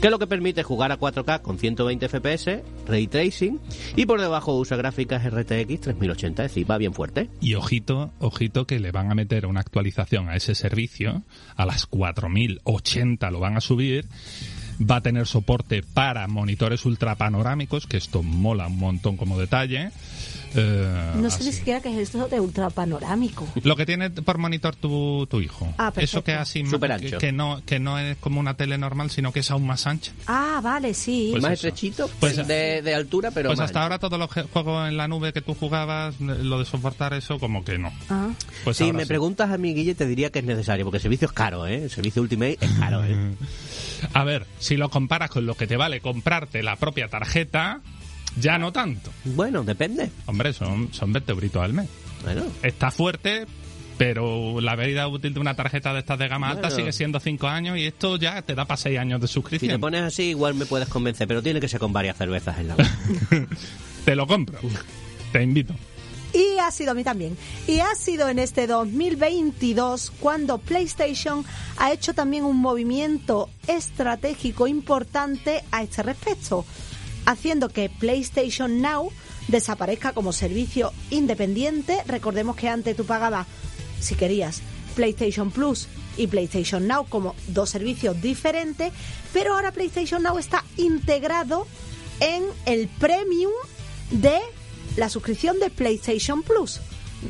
[0.00, 3.60] que lo que permite jugar a 4K con 120 FPS, ray tracing
[3.96, 7.28] y por debajo usa gráficas RTX 3080, es decir, va bien fuerte.
[7.40, 11.22] Y ojito, ojito que le van a meter una actualización a ese servicio,
[11.56, 14.06] a las 4080 lo van a subir,
[14.78, 19.90] va a tener soporte para monitores ultrapanorámicos, que esto mola un montón como detalle.
[20.54, 21.44] Eh, No sé así.
[21.46, 23.46] ni siquiera qué es esto de ultrapanorámico.
[23.62, 25.66] Lo que tiene por monitor tu, tu hijo.
[25.78, 26.00] Ah, perfecto.
[26.18, 27.18] Eso que es así, que, ancho.
[27.18, 30.12] que no, que no es como una tele normal, sino que es aún más ancha.
[30.26, 31.28] Ah, vale, sí.
[31.32, 31.68] Pues más eso.
[31.68, 33.84] estrechito, Pues- de, de altura, pero pues más hasta ancho.
[33.84, 37.38] ahora todos los juegos en la nube que tú jugabas, eh, lo de soportar eso,
[37.38, 37.92] como que no.
[38.08, 38.28] Ah.
[38.64, 39.08] Pues si me sí.
[39.08, 41.84] preguntas a mí, Guille, te diría que es necesario, porque el servicio es caro, ¿eh?
[41.84, 43.16] El servicio Ultimate es caro, ¿eh?
[44.14, 47.80] A ver, si lo comparas con lo que te vale comprarte la propia tarjeta,
[48.40, 49.10] ya no tanto.
[49.24, 50.10] Bueno, depende.
[50.26, 51.88] Hombre, son, son 20 euritos al mes.
[52.24, 53.46] Bueno, Está fuerte,
[53.96, 57.46] pero la vida útil de una tarjeta de estas de gama alta sigue siendo 5
[57.48, 59.80] años y esto ya te da para 6 años de si te suscripción.
[59.80, 62.76] pones así, igual me puedes convencer, pero tiene que ser con varias cervezas en la
[62.76, 62.90] mano.
[64.04, 64.58] Te lo compro.
[65.32, 65.74] Te invito.
[66.32, 67.36] Y ha sido a mí también.
[67.66, 71.44] Y ha sido en este 2022 cuando PlayStation
[71.78, 76.64] ha hecho también un movimiento estratégico importante a este respecto,
[77.28, 79.12] haciendo que PlayStation Now
[79.48, 82.02] desaparezca como servicio independiente.
[82.06, 83.46] Recordemos que antes tú pagabas,
[84.00, 84.62] si querías,
[84.96, 88.94] PlayStation Plus y PlayStation Now como dos servicios diferentes,
[89.34, 91.66] pero ahora PlayStation Now está integrado
[92.20, 93.52] en el premium
[94.10, 94.38] de
[94.96, 96.80] la suscripción de PlayStation Plus.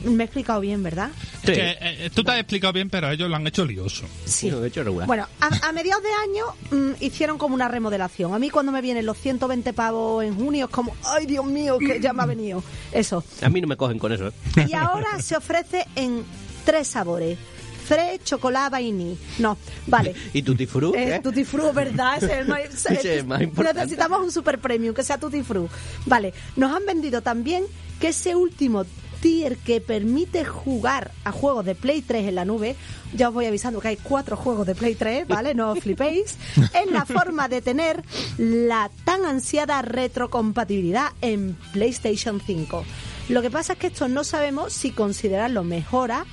[0.05, 1.11] Me he explicado bien, ¿verdad?
[1.44, 1.53] Sí.
[1.53, 4.05] Que, eh, tú te has explicado bien, pero ellos lo han hecho lioso.
[4.24, 5.07] Sí, lo he hecho regular.
[5.07, 8.35] Bueno, a, a mediados de año mm, hicieron como una remodelación.
[8.35, 11.79] A mí cuando me vienen los 120 pavos en junio es como, ay Dios mío,
[11.79, 12.62] que ya me ha venido.
[12.92, 13.24] Eso.
[13.42, 14.33] A mí no me cogen con eso, ¿eh?
[14.68, 16.24] Y ahora se ofrece en
[16.64, 17.38] tres sabores.
[17.87, 19.16] Fre, chocolate, vainilla.
[19.38, 20.14] No, vale.
[20.35, 20.98] ¿Y Tutti Frutti?
[20.98, 21.20] Eh, ¿eh?
[21.22, 22.18] Tutti ¿verdad?
[22.18, 23.81] Ese es el más, Ese es el más importante.
[23.81, 25.72] Necesitamos un super premium que sea Tutti Frutti.
[26.05, 27.64] Vale, nos han vendido también
[27.98, 28.85] que ese último
[29.20, 32.76] tier que permite jugar a juegos de Play 3 en la nube,
[33.14, 35.54] ya os voy avisando que hay cuatro juegos de Play 3, ¿vale?
[35.54, 36.37] No os flipéis.
[36.57, 38.02] Es la forma de tener
[38.38, 42.85] la tan ansiada retrocompatibilidad en PlayStation 5.
[43.28, 46.24] Lo que pasa es que esto no sabemos si considerarlo mejora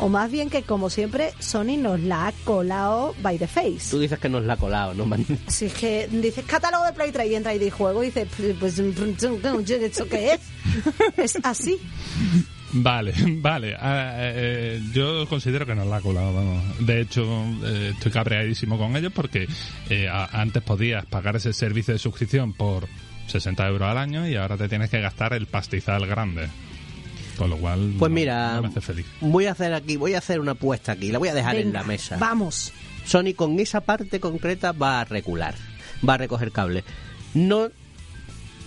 [0.00, 3.90] o más bien que como siempre Sony nos la ha colado by the face.
[3.90, 5.06] Tú dices que nos la ha colado, ¿no?
[5.06, 5.24] man?
[5.46, 8.26] Si es que dices catálogo de Play 3 y entra y de juego y dices,
[8.58, 10.40] pues, ¿esto qué es?
[11.16, 11.76] Es así.
[12.72, 13.74] Vale, vale.
[13.78, 14.32] Ah, eh,
[14.78, 16.62] eh, yo considero que nos la ha colado, vamos.
[16.86, 17.24] De hecho,
[17.64, 19.48] eh, estoy cabreadísimo con ellos porque
[19.88, 22.86] eh, a- antes podías pagar ese servicio de suscripción por
[23.26, 26.48] 60 euros al año y ahora te tienes que gastar el pastizal grande.
[27.36, 29.06] Con lo cual, Pues no- mira, no me hace feliz.
[29.20, 31.72] voy a hacer aquí, voy a hacer una apuesta aquí, la voy a dejar en
[31.72, 32.18] la mesa.
[32.18, 32.72] Vamos.
[33.04, 35.54] Sony con esa parte concreta va a recular,
[36.06, 36.84] va a recoger cable.
[37.34, 37.70] No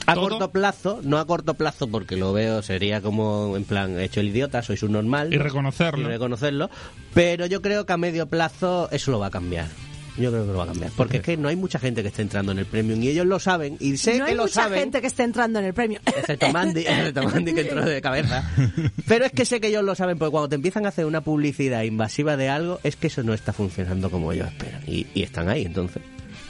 [0.06, 0.30] a ¿Todo?
[0.30, 4.30] corto plazo, no a corto plazo porque lo veo sería como en plan hecho el
[4.30, 5.34] idiota, soy un normal.
[5.34, 5.44] Y ¿no?
[5.44, 6.04] reconocerlo.
[6.08, 6.70] Y reconocerlo,
[7.14, 9.68] pero yo creo que a medio plazo eso lo va a cambiar.
[10.16, 12.10] Yo creo que lo va a cambiar, porque es que no hay mucha gente que
[12.10, 14.44] esté entrando en el premium y ellos lo saben y sé no que hay lo
[14.44, 14.80] mucha saben.
[14.82, 16.00] gente que esté entrando en el premio.
[16.06, 18.48] Excepto Mandy, excepto Mandy que entró de cabeza.
[19.08, 21.22] Pero es que sé que ellos lo saben, porque cuando te empiezan a hacer una
[21.22, 24.84] publicidad invasiva de algo, es que eso no está funcionando como ellos esperan.
[24.86, 26.04] Y, y están ahí, entonces.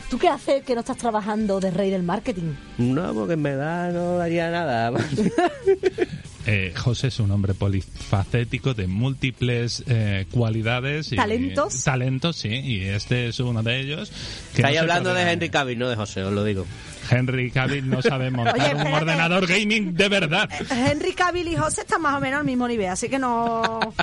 [0.10, 2.54] ¿Tú qué haces que no estás trabajando de rey del marketing?
[2.78, 4.92] No, porque en verdad no daría nada.
[6.46, 11.12] Eh, José es un hombre polifacético de múltiples eh, cualidades.
[11.12, 11.84] Y, ¿Talentos?
[11.84, 14.12] talentos, sí, y este es uno de ellos.
[14.54, 16.66] que Estáis no hablando de Henry Cavill, no de José, os lo digo.
[17.10, 20.50] Henry Cavill no sabe montar Oye, un ordenador gaming de verdad.
[20.70, 23.80] Henry Cavill y José están más o menos al mismo nivel, así que no...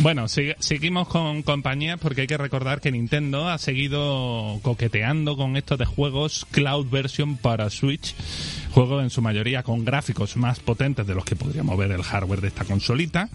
[0.00, 5.56] Bueno, sig- seguimos con compañías porque hay que recordar que Nintendo ha seguido coqueteando con
[5.56, 8.14] esto de juegos cloud version para Switch,
[8.74, 12.40] juegos en su mayoría con gráficos más potentes de los que podría mover el hardware
[12.40, 13.28] de esta consolita.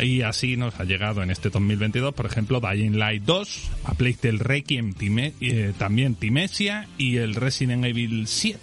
[0.00, 4.38] Y así nos ha llegado en este 2022, por ejemplo, Dying Light 2, a Playtale
[4.38, 8.58] Requiem, Time- eh, también Timesia y el Resident Evil 7.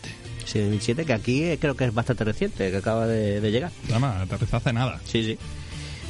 [0.45, 3.71] Sí, 2007, que aquí eh, creo que es bastante reciente, que acaba de, de llegar.
[3.89, 4.99] Nada, aterrizó hace nada.
[5.03, 5.37] Sí, sí.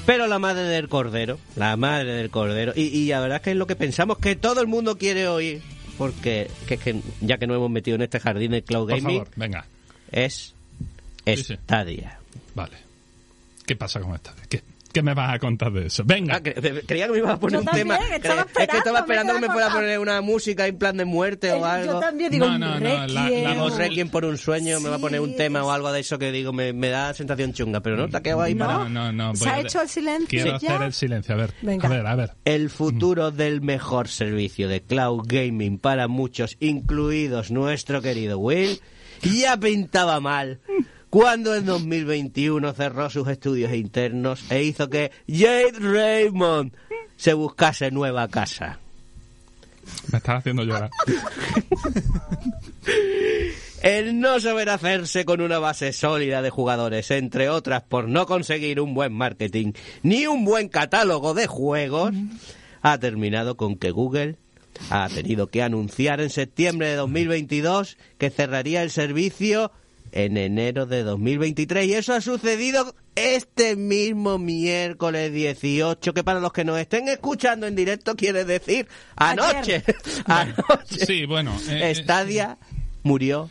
[0.06, 3.52] Pero la madre del cordero, la madre del cordero, y, y la verdad es que
[3.52, 5.62] es lo que pensamos que todo el mundo quiere oír,
[5.98, 9.00] porque que es que ya que nos hemos metido en este jardín de cloud Por
[9.02, 9.66] gaming, favor, venga.
[10.12, 10.53] Es
[11.26, 11.53] Sí, sí.
[11.55, 12.20] Stadia.
[12.55, 12.78] Vale.
[13.66, 14.34] ¿Qué pasa con esta?
[14.47, 14.62] ¿Qué,
[14.93, 16.03] qué me vas a contar de eso?
[16.05, 16.36] Venga.
[16.38, 18.16] Ah, cre- cre- creía que me ibas a poner Yo un también, tema.
[18.16, 21.03] estaba es que estaba esperando, que me fuera a poner una música en plan de
[21.03, 21.93] muerte o algo.
[21.95, 23.60] Yo también digo, No, no, no, la- la Requiem.
[23.60, 25.99] O voz- Requiem por un sueño, me va a poner un tema o algo de
[25.99, 28.66] eso que digo, me, me da sensación chunga, pero no, te ha quedado ahí No.
[28.66, 28.78] para...
[28.78, 29.36] No, no, no.
[29.36, 30.76] ¿Se ha hecho el silencio Quiero ya?
[30.76, 31.36] hacer el silencio.
[31.36, 31.88] A ver, Venga.
[31.88, 32.32] a ver, a ver.
[32.45, 38.80] El futuro del mejor servicio de cloud gaming para muchos, incluidos nuestro querido Will,
[39.22, 40.59] ya pintaba mal
[41.09, 46.74] cuando en 2021 cerró sus estudios internos e hizo que Jade Raymond
[47.15, 48.80] se buscase nueva casa.
[50.11, 50.89] Me estás haciendo llorar.
[53.82, 58.82] El no saber hacerse con una base sólida de jugadores, entre otras por no conseguir
[58.82, 62.11] un buen marketing ni un buen catálogo de juegos,
[62.82, 64.38] ha terminado con que Google
[64.89, 69.71] ha tenido que anunciar en septiembre de 2022 que cerraría el servicio
[70.11, 76.53] en enero de 2023 y eso ha sucedido este mismo miércoles 18 que para los
[76.53, 79.84] que nos estén escuchando en directo quiere decir anoche
[80.25, 81.53] anoche Sí, bueno.
[81.69, 82.57] eh, eh, Stadia
[83.03, 83.49] murió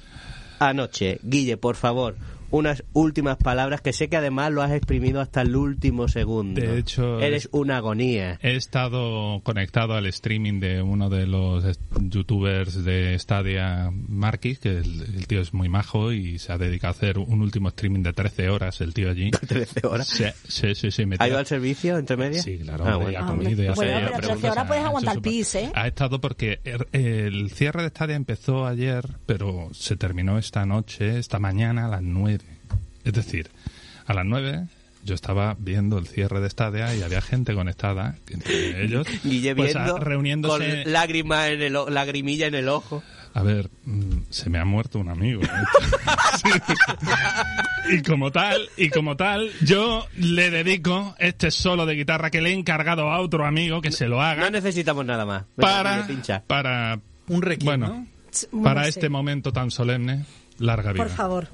[0.58, 1.18] anoche.
[1.22, 2.16] Guille, por favor,
[2.50, 6.60] unas últimas palabras que sé que además lo has exprimido hasta el último segundo.
[6.60, 8.38] De hecho, eres una agonía.
[8.42, 11.64] He estado conectado al streaming de uno de los
[12.00, 16.92] youtubers de Stadia, Marquis, que el, el tío es muy majo y se ha dedicado
[16.92, 19.30] a hacer un último streaming de 13 horas, el tío allí.
[19.46, 20.06] 13 horas.
[20.08, 20.90] Sí, sí, sí.
[20.90, 22.44] sí me ¿Ha ido al servicio entre medias?
[22.44, 23.18] Sí, claro, Ah, bueno.
[23.22, 25.70] Ah, comido, Bueno, ha pero ido, 13 preguntas, horas puedes aguantar el pis, ¿eh?
[25.74, 31.18] Ha estado porque er- el cierre de Stadia empezó ayer, pero se terminó esta noche,
[31.18, 32.35] esta mañana a las 9.
[33.06, 33.48] Es decir,
[34.06, 34.66] a las 9
[35.04, 39.72] yo estaba viendo el cierre de Stadia y había gente conectada, entre ellos, Guille pues,
[39.74, 40.82] viendo reuniéndose...
[40.82, 43.04] con lágrima en el, o- lagrimilla en el ojo.
[43.32, 45.42] A ver, mm, se me ha muerto un amigo.
[45.42, 45.48] ¿eh?
[47.92, 52.50] y como tal, y como tal, yo le dedico este solo de guitarra que le
[52.50, 55.44] he encargado a otro amigo que se lo haga No necesitamos nada más.
[55.56, 58.06] Venga, para, para, Un requiem, bueno, ¿no?
[58.50, 60.24] Bueno, para este momento tan solemne,
[60.58, 61.04] larga vida.
[61.04, 61.48] Por favor.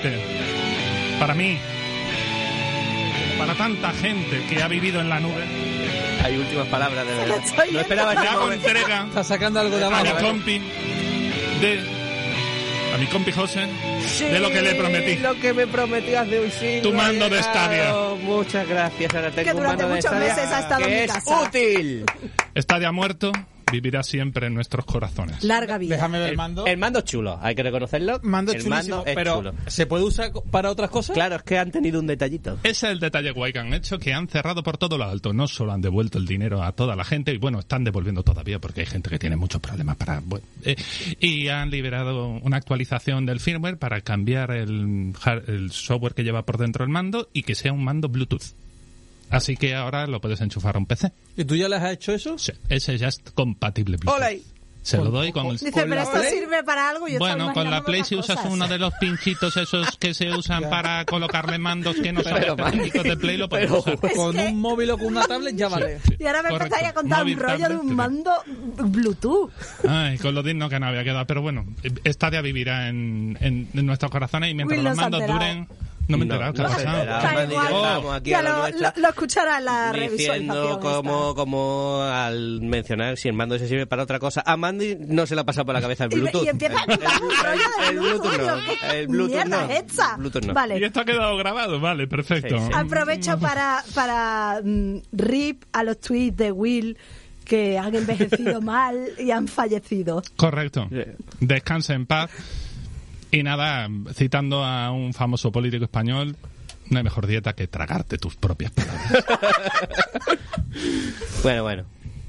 [0.00, 0.18] Triste
[1.18, 1.58] para mí,
[3.38, 5.42] para tanta gente que ha vivido en la nube,
[6.24, 7.40] Hay últimas palabras de verdad.
[7.72, 10.26] No esperaba ese hago entrega Está sacando algo de a mi abajo.
[10.26, 10.58] compi
[11.60, 11.80] de
[12.94, 13.66] a mi compi José
[14.20, 15.16] de lo que le prometí.
[15.16, 16.82] Lo que me prometió hace un siglo.
[16.90, 17.42] Tu mando de.
[17.42, 17.92] Stadia.
[18.22, 19.14] Muchas gracias.
[19.14, 21.12] Ahora tengo Que un durante mando de muchos Stadia meses ha estado en mi es
[21.12, 21.40] casa.
[21.42, 22.04] útil.
[22.54, 23.32] Estadia muerto,
[23.70, 25.42] vivirá siempre en nuestros corazones.
[25.42, 25.96] Larga vida.
[25.96, 26.66] Déjame ver el mando.
[26.66, 28.20] el mando es chulo, hay que reconocerlo.
[28.22, 29.54] mando el mando es pero chulo.
[29.66, 31.14] ¿se puede usar para otras cosas?
[31.14, 32.58] Claro, es que han tenido un detallito.
[32.62, 35.32] Ese es el detalle guay que han hecho, que han cerrado por todo lo alto.
[35.32, 38.58] No solo han devuelto el dinero a toda la gente, y bueno, están devolviendo todavía
[38.58, 40.20] porque hay gente que tiene muchos problemas para...
[40.20, 40.76] bueno, eh,
[41.20, 45.12] y han liberado una actualización del firmware para cambiar el,
[45.46, 48.54] el software que lleva por dentro el mando y que sea un mando Bluetooth.
[49.30, 51.12] Así que ahora lo puedes enchufar a un PC.
[51.36, 52.38] ¿Y tú ya les has hecho eso?
[52.38, 53.98] Sí, ese ya es compatible.
[54.06, 54.30] ¡Hola!
[54.82, 55.52] Se lo doy con el...
[55.54, 57.08] Dice, con pero esto Play- sirve para algo.
[57.08, 58.52] y Yo Bueno, con la Play si usas cosas.
[58.52, 63.02] uno de los pinchitos esos que se usan para colocarle mandos que no son específicos
[63.02, 63.98] de Play, lo puedes usar.
[64.14, 65.98] Con un móvil o con una tablet ya vale.
[66.06, 66.66] Sí, Y ahora me correcto.
[66.76, 67.94] empezáis a contar Móvil, un rollo de tablet, un sí.
[67.96, 68.30] mando
[68.76, 69.50] Bluetooth.
[69.88, 71.26] Ay, con lo digno que no había quedado.
[71.26, 71.66] Pero bueno,
[72.06, 75.66] Stadia vivirá en, en, en nuestros corazones y mientras Will los mandos duren,
[76.08, 78.12] No me he enterado, ¿qué ha pasado?
[78.12, 83.16] aquí Ya a la lo, lo- lo escuchará en la diciendo como, como al mencionar
[83.16, 84.42] si el mando se sirve para otra cosa.
[84.46, 86.44] A Mandy no se le ha pasado por la cabeza el Bluetooth.
[86.44, 88.56] y empieza a contar un rollo de el Bluetooth no.
[88.56, 90.16] digo, ¿qué El Bluetooth mierda no.
[90.18, 90.52] Bluetooth.
[90.52, 90.78] Vale.
[90.78, 92.56] Y esto ha quedado grabado, vale, perfecto.
[92.58, 92.72] Sí, sí.
[92.74, 96.96] Aprovecho para, para mm, rip a los tweets de Will
[97.44, 100.22] que han envejecido mal y han fallecido.
[100.36, 100.88] Correcto.
[101.40, 102.30] Descansa en paz.
[103.30, 106.36] Y nada, citando a un famoso político español,
[106.90, 109.24] no hay mejor dieta que tragarte tus propias palabras.
[111.42, 111.84] Bueno, bueno.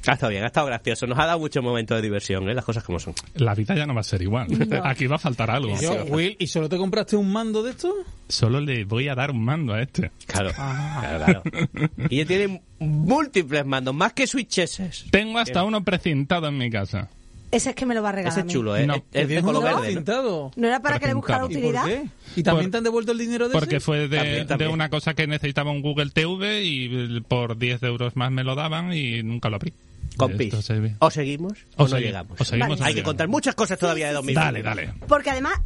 [0.05, 1.05] Ha estado bien, ha estado gracioso.
[1.05, 2.53] Nos ha dado muchos momentos de diversión, ¿eh?
[2.53, 3.13] Las cosas como son.
[3.35, 4.47] La vida ya no va a ser igual.
[4.67, 4.85] No.
[4.85, 5.75] Aquí va a faltar algo.
[5.75, 7.93] Y yo, Will, ¿y solo te compraste un mando de esto?
[8.27, 10.11] Solo le voy a dar un mando a este.
[10.25, 11.43] Claro, claro, claro.
[12.09, 15.05] Y ella tiene múltiples mandos, más que switches.
[15.09, 17.09] Tengo hasta uno precintado en mi casa.
[17.49, 18.37] Ese es que me lo va a regalar.
[18.37, 18.85] Ese es chulo, ¿eh?
[18.85, 18.95] No.
[18.95, 19.77] Es- de ¿Tienes color verde.
[19.77, 19.81] ¿no?
[19.95, 20.51] pintado?
[20.55, 21.65] ¿No era para que le buscara Precintado.
[21.87, 22.01] ¿Y utilidad?
[22.03, 22.39] por qué?
[22.39, 23.59] ¿Y también Por- te han devuelto el dinero de ese?
[23.59, 24.69] Porque fue de, También, también.
[24.69, 28.55] de una cosa que necesitaba un Google TV y por 10 euros más me lo
[28.55, 29.73] daban y nunca lo abrí.
[30.17, 30.95] Compis, ve.
[30.99, 32.41] o seguimos O o, no llegamos.
[32.41, 32.81] o seguimos Vale.
[32.81, 34.61] o Hay que contar muchas cosas todavía de 2020.
[34.63, 34.93] Dale, dale.
[35.07, 35.59] Porque además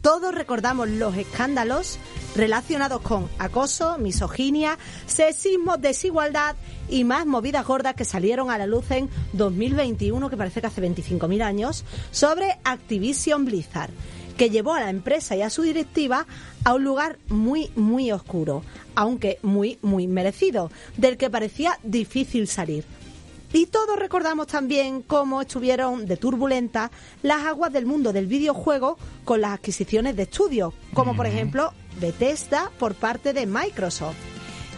[0.00, 1.98] todos recordamos los escándalos
[2.34, 6.56] relacionados con acoso, misoginia, sexismo, desigualdad
[6.92, 10.82] y más movidas gordas que salieron a la luz en 2021, que parece que hace
[10.82, 13.90] 25.000 años, sobre Activision Blizzard,
[14.36, 16.26] que llevó a la empresa y a su directiva
[16.64, 18.62] a un lugar muy, muy oscuro,
[18.94, 22.84] aunque muy, muy merecido, del que parecía difícil salir.
[23.54, 26.90] Y todos recordamos también cómo estuvieron de turbulentas
[27.22, 32.70] las aguas del mundo del videojuego con las adquisiciones de estudios, como por ejemplo Bethesda
[32.78, 34.31] por parte de Microsoft.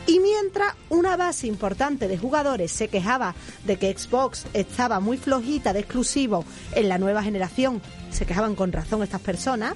[0.06, 3.34] Y mientras una base importante de jugadores se quejaba
[3.64, 7.80] de que Xbox estaba muy flojita de exclusivos en la nueva generación,
[8.10, 9.74] se quejaban con razón estas personas,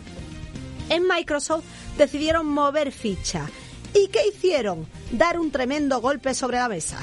[0.91, 1.65] en Microsoft
[1.97, 3.49] decidieron mover ficha.
[3.95, 4.87] ¿Y qué hicieron?
[5.11, 6.99] Dar un tremendo golpe sobre la mesa.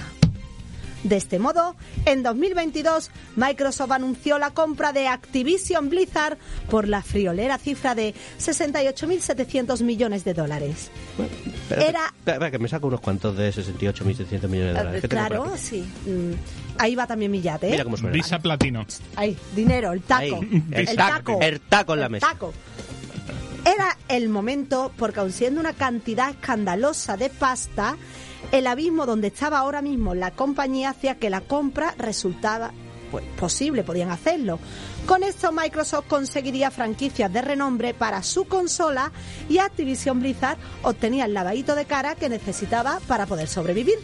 [1.05, 1.75] De este modo,
[2.05, 6.37] en 2022, Microsoft anunció la compra de Activision Blizzard
[6.69, 10.89] por la friolera cifra de 68.700 millones de dólares.
[11.69, 15.01] Espera, Era- espera, espera, que me saco unos cuantos de 68.700 millones de dólares.
[15.01, 15.81] ¿Qué tengo por claro, sí.
[16.05, 16.33] Mm,
[16.77, 17.67] Ahí va también mi yate.
[17.67, 17.71] ¿eh?
[17.71, 18.11] Mira cómo suena.
[18.13, 18.85] Visa Platino.
[19.15, 20.23] Ahí, dinero, el taco.
[20.41, 22.27] Ahí, el taco, el taco en la El mesa.
[22.31, 22.51] taco.
[23.63, 27.95] Era el momento, porque aun siendo una cantidad escandalosa de pasta,
[28.51, 32.71] el abismo donde estaba ahora mismo la compañía hacía que la compra resultaba
[33.11, 34.59] pues, posible, podían hacerlo.
[35.05, 39.11] Con esto Microsoft conseguiría franquicias de renombre para su consola
[39.47, 43.95] y Activision Blizzard obtenía el lavadito de cara que necesitaba para poder sobrevivir.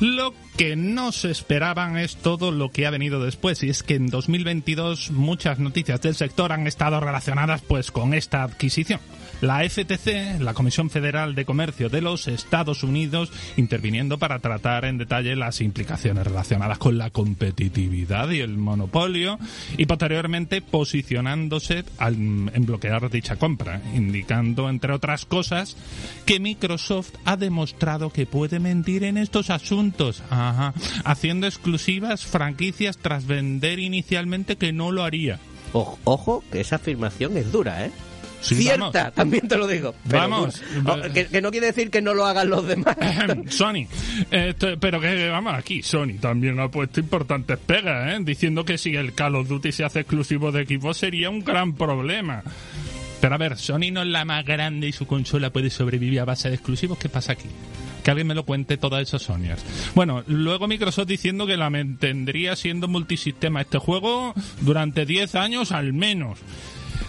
[0.00, 3.96] Lo que no se esperaban es todo lo que ha venido después y es que
[3.96, 9.00] en 2022 muchas noticias del sector han estado relacionadas pues con esta adquisición.
[9.40, 14.98] La FTC, la Comisión Federal de Comercio de los Estados Unidos, interviniendo para tratar en
[14.98, 19.38] detalle las implicaciones relacionadas con la competitividad y el monopolio
[19.78, 25.74] y posteriormente posicionándose al- en bloquear dicha compra, indicando entre otras cosas
[26.26, 30.74] que Microsoft ha demostrado que puede mentir en estos asuntos, Ajá.
[31.04, 35.38] haciendo exclusivas franquicias tras vender inicialmente que no lo haría.
[35.72, 37.90] Ojo, ojo, que esa afirmación es dura, ¿eh?
[38.40, 39.14] Sí, Cierta, vamos.
[39.14, 39.94] también te lo digo.
[40.08, 40.62] pero Vamos.
[40.86, 42.96] Oh, que, que no quiere decir que no lo hagan los demás.
[43.48, 43.86] Sony,
[44.30, 48.18] esto- pero que vamos aquí, Sony también ha puesto importantes pegas, ¿eh?
[48.22, 51.74] diciendo que si el Call of Duty se hace exclusivo de equipo sería un gran
[51.74, 52.42] problema.
[53.20, 56.24] Pero a ver, Sony no es la más grande y su consola puede sobrevivir a
[56.24, 56.96] base de exclusivos.
[56.98, 57.48] ¿Qué pasa aquí?
[58.02, 59.62] Que alguien me lo cuente todas esas Sonyas.
[59.94, 64.32] Bueno, luego Microsoft diciendo que la mantendría siendo multisistema este juego
[64.62, 66.38] durante 10 años al menos.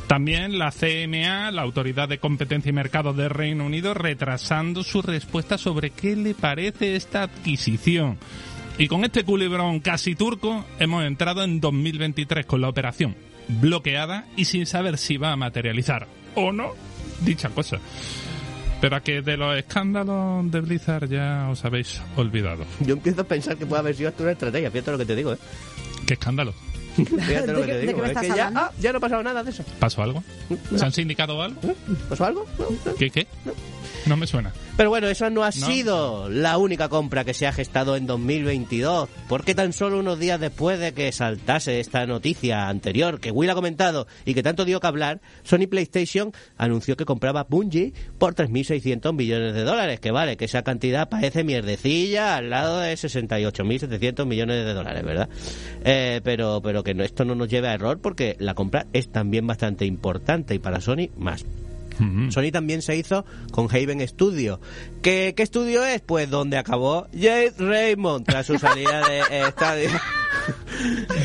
[0.07, 5.57] También la CMA, la Autoridad de Competencia y Mercado de Reino Unido, retrasando su respuesta
[5.57, 8.17] sobre qué le parece esta adquisición.
[8.77, 13.15] Y con este culebrón casi turco, hemos entrado en 2023 con la operación
[13.47, 16.73] bloqueada y sin saber si va a materializar o no
[17.21, 17.79] dicha cosa.
[18.79, 22.65] Pero a que de los escándalos de Blizzard ya os habéis olvidado.
[22.79, 24.71] Yo empiezo a pensar que puede haber sido hasta una estrategia.
[24.71, 25.37] Fíjate lo que te digo, ¿eh?
[26.07, 26.53] ¿Qué escándalo?
[27.27, 27.93] Fíjate lo ¿De que qué- te de digo.
[27.95, 28.59] qué me Es estás que ya, hablando?
[28.59, 29.63] ah, ya no ha pasado nada de eso.
[29.79, 30.23] ¿Pasó algo?
[30.71, 30.77] No.
[30.77, 31.59] ¿Se han sindicado algo?
[32.09, 32.45] ¿Pasó algo?
[32.59, 32.95] No, no.
[32.95, 33.27] ¿Qué qué?
[33.45, 33.53] No
[34.17, 34.51] me suena.
[34.77, 39.09] Pero bueno, esa no ha sido la única compra que se ha gestado en 2022,
[39.27, 43.55] porque tan solo unos días después de que saltase esta noticia anterior que Will ha
[43.55, 49.13] comentado y que tanto dio que hablar, Sony PlayStation anunció que compraba Bungie por 3.600
[49.13, 54.65] millones de dólares, que vale, que esa cantidad parece mierdecilla al lado de 68.700 millones
[54.65, 55.29] de dólares, ¿verdad?
[55.83, 59.11] Eh, pero, pero que no, esto no nos lleve a error porque la compra es
[59.11, 61.45] también bastante importante y para Sony más.
[62.29, 64.59] Sony también se hizo con Haven Studio.
[65.01, 66.01] ¿Qué, qué estudio es?
[66.01, 70.01] Pues donde acabó Jade Raymond tras su salida de eh, Stadia.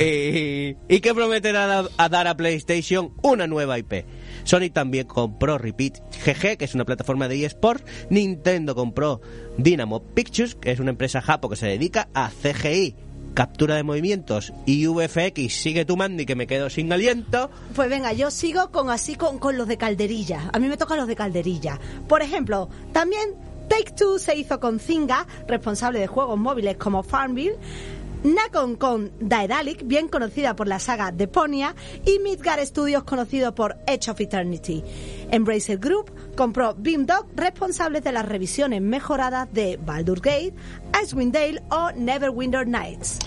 [0.00, 4.04] y, y que prometerá a, a dar a PlayStation una nueva IP.
[4.44, 7.84] Sony también compró Repeat GG, que es una plataforma de eSports.
[8.10, 9.20] Nintendo compró
[9.58, 12.94] Dynamo Pictures, que es una empresa japo que se dedica a CGI,
[13.36, 15.52] captura de movimientos y VFX.
[15.52, 17.50] Sigue tu Mandy, que me quedo sin aliento.
[17.74, 20.48] Pues venga, yo sigo con así con, con los de calderilla.
[20.54, 21.78] A mí me tocan los de calderilla.
[22.08, 23.34] Por ejemplo, también
[23.68, 27.56] Take Two se hizo con Zynga, responsable de juegos móviles como Farmville.
[28.34, 31.74] Nacon con Daedalic, bien conocida por la saga Deponia,
[32.04, 34.82] y Midgar Studios, conocido por Edge of Eternity.
[35.30, 40.54] Embracer Group compró Beamdog, responsables de las revisiones mejoradas de Baldur's Gate,
[41.02, 43.18] Icewind Dale o Neverwinter Nights.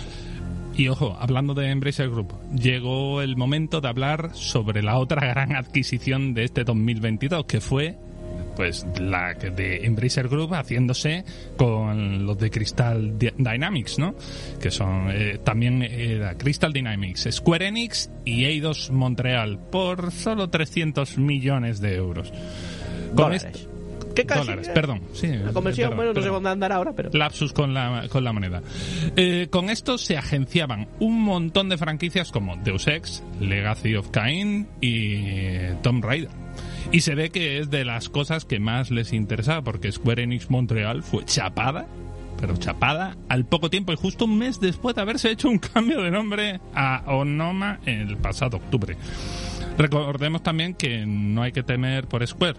[0.76, 5.56] Y ojo, hablando de Embracer Group, llegó el momento de hablar sobre la otra gran
[5.56, 7.97] adquisición de este 2022, que fue
[8.60, 11.24] pues la de Embracer Group haciéndose
[11.55, 14.16] con los de Crystal Dynamics, ¿no?
[14.60, 21.18] Que son eh, también era Crystal Dynamics, Square Enix y Eidos Montreal por solo 300
[21.20, 22.34] millones de euros.
[23.16, 23.32] Con
[24.14, 24.41] ¿Qué casi?
[24.41, 25.28] dólares, perdón, sí.
[25.28, 27.12] La conversión, perdón, bueno, no sé dónde andar ahora, pero...
[27.14, 28.62] lapsus con la, con la moneda.
[29.16, 34.68] Eh, con esto se agenciaban un montón de franquicias como Deus Ex, Legacy of Kain
[34.82, 36.32] y eh, Tomb Raider.
[36.92, 40.50] Y se ve que es de las cosas que más les interesaba, porque Square Enix
[40.50, 41.88] Montreal fue chapada,
[42.42, 46.02] pero chapada al poco tiempo y justo un mes después de haberse hecho un cambio
[46.02, 48.98] de nombre a Onoma el pasado octubre.
[49.78, 52.58] Recordemos también que no hay que temer por Square.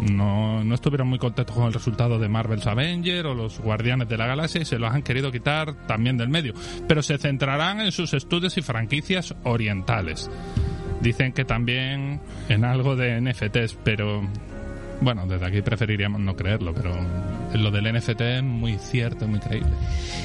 [0.00, 4.18] No, no estuvieron muy contentos con el resultado de Marvel's Avenger o los Guardianes de
[4.18, 6.52] la Galaxia y se los han querido quitar también del medio.
[6.86, 10.30] Pero se centrarán en sus estudios y franquicias orientales.
[11.02, 14.22] Dicen que también en algo de NFTs, pero
[15.02, 16.94] bueno, desde aquí preferiríamos no creerlo, pero
[17.54, 19.70] lo del NFT es muy cierto, muy creíble.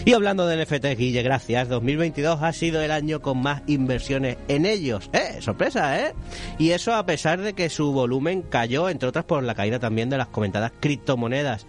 [0.06, 1.68] Y hablando de NFT, Guille, gracias.
[1.68, 5.10] 2022 ha sido el año con más inversiones en ellos.
[5.14, 5.42] ¡Eh!
[5.42, 6.14] Sorpresa, ¿eh?
[6.60, 10.12] Y eso a pesar de que su volumen cayó, entre otras por la caída también
[10.12, 11.66] de las comentadas criptomonedas.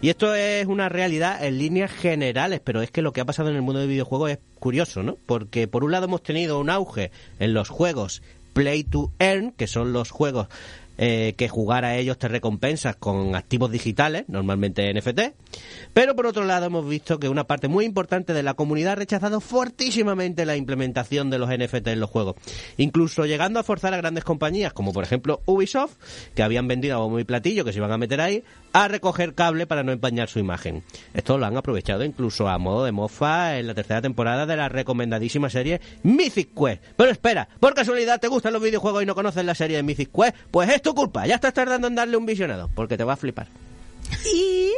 [0.00, 3.50] Y esto es una realidad en líneas generales, pero es que lo que ha pasado
[3.50, 5.16] en el mundo de videojuegos es curioso, ¿no?
[5.26, 8.22] Porque por un lado hemos tenido un auge en los juegos
[8.56, 10.48] Play to Earn, que son los juegos
[10.96, 15.20] eh, que jugar a ellos te recompensas con activos digitales, normalmente NFT.
[15.92, 18.96] Pero por otro lado hemos visto que una parte muy importante de la comunidad ha
[18.96, 22.36] rechazado fortísimamente la implementación de los NFT en los juegos.
[22.78, 25.96] Incluso llegando a forzar a grandes compañías, como por ejemplo Ubisoft,
[26.34, 28.42] que habían vendido a bombo y platillo, que se iban a meter ahí,
[28.84, 30.82] a recoger cable para no empañar su imagen.
[31.14, 34.68] Esto lo han aprovechado incluso a modo de mofa en la tercera temporada de la
[34.68, 36.82] recomendadísima serie Mythic Quest.
[36.94, 40.10] Pero espera, ¿por casualidad te gustan los videojuegos y no conoces la serie de Mythic
[40.12, 40.36] Quest?
[40.50, 43.16] Pues es tu culpa, ya estás tardando en darle un visionado, porque te va a
[43.16, 43.46] flipar.
[44.34, 44.72] Y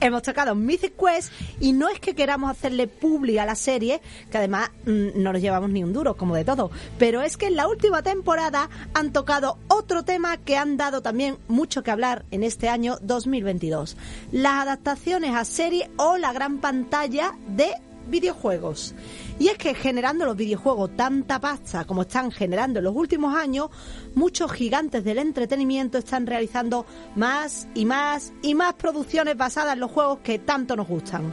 [0.00, 4.38] hemos tocado Mythic Quest y no es que queramos hacerle publi a la serie, que
[4.38, 7.56] además mm, no nos llevamos ni un duro, como de todo, pero es que en
[7.56, 12.42] la última temporada han tocado otro tema que han dado también mucho que hablar en
[12.42, 13.96] este año 2022.
[14.32, 17.72] Las adaptaciones a serie o la gran pantalla de
[18.08, 18.94] videojuegos.
[19.38, 23.70] Y es que generando los videojuegos tanta pasta como están generando en los últimos años,
[24.14, 29.90] muchos gigantes del entretenimiento están realizando más y más y más producciones basadas en los
[29.90, 31.32] juegos que tanto nos gustan.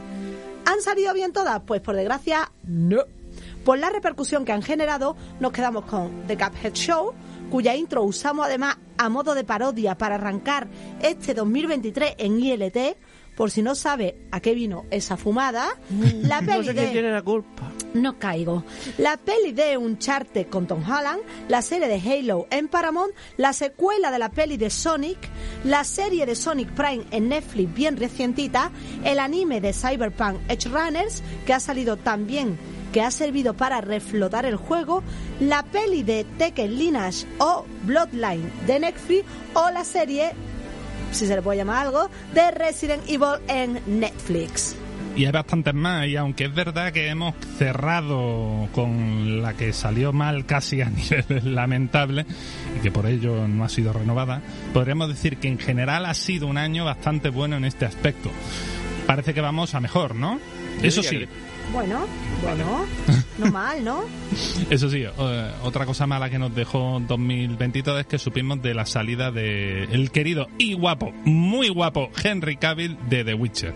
[0.66, 1.62] ¿Han salido bien todas?
[1.64, 3.04] Pues por desgracia, no.
[3.64, 7.14] Por la repercusión que han generado, nos quedamos con The Cuphead Show,
[7.50, 10.68] cuya intro usamos además a modo de parodia para arrancar
[11.00, 12.96] este 2023 en ILT.
[13.36, 15.68] Por si no sabe a qué vino esa fumada,
[16.22, 16.80] la No peli sé de...
[16.80, 17.70] quién tiene la culpa.
[17.94, 18.64] No caigo.
[18.98, 24.10] La peli de Uncharted con Tom Holland, la serie de Halo en Paramount, la secuela
[24.10, 25.18] de la peli de Sonic,
[25.64, 28.70] la serie de Sonic Prime en Netflix bien recientita,
[29.04, 32.58] el anime de Cyberpunk Edge Runners, que ha salido también
[32.92, 35.02] que ha servido para reflotar el juego,
[35.38, 40.32] la peli de Tekken Lineage o Bloodline de Netflix o la serie,
[41.12, 44.76] si se le puede llamar algo, de Resident Evil en Netflix.
[45.16, 50.12] Y hay bastantes más, y aunque es verdad que hemos cerrado con la que salió
[50.12, 52.26] mal casi a nivel lamentable,
[52.76, 54.42] y que por ello no ha sido renovada,
[54.74, 58.30] podríamos decir que en general ha sido un año bastante bueno en este aspecto.
[59.06, 60.38] Parece que vamos a mejor, ¿no?
[60.82, 61.24] Eso sí,
[61.72, 62.06] Bueno,
[62.42, 62.84] bueno,
[63.38, 64.04] no mal, ¿no?
[64.70, 68.86] eso sí, eh, otra cosa mala que nos dejó 2022 es que supimos de la
[68.86, 73.74] salida de el querido y guapo, muy guapo Henry Cavill de The Witcher,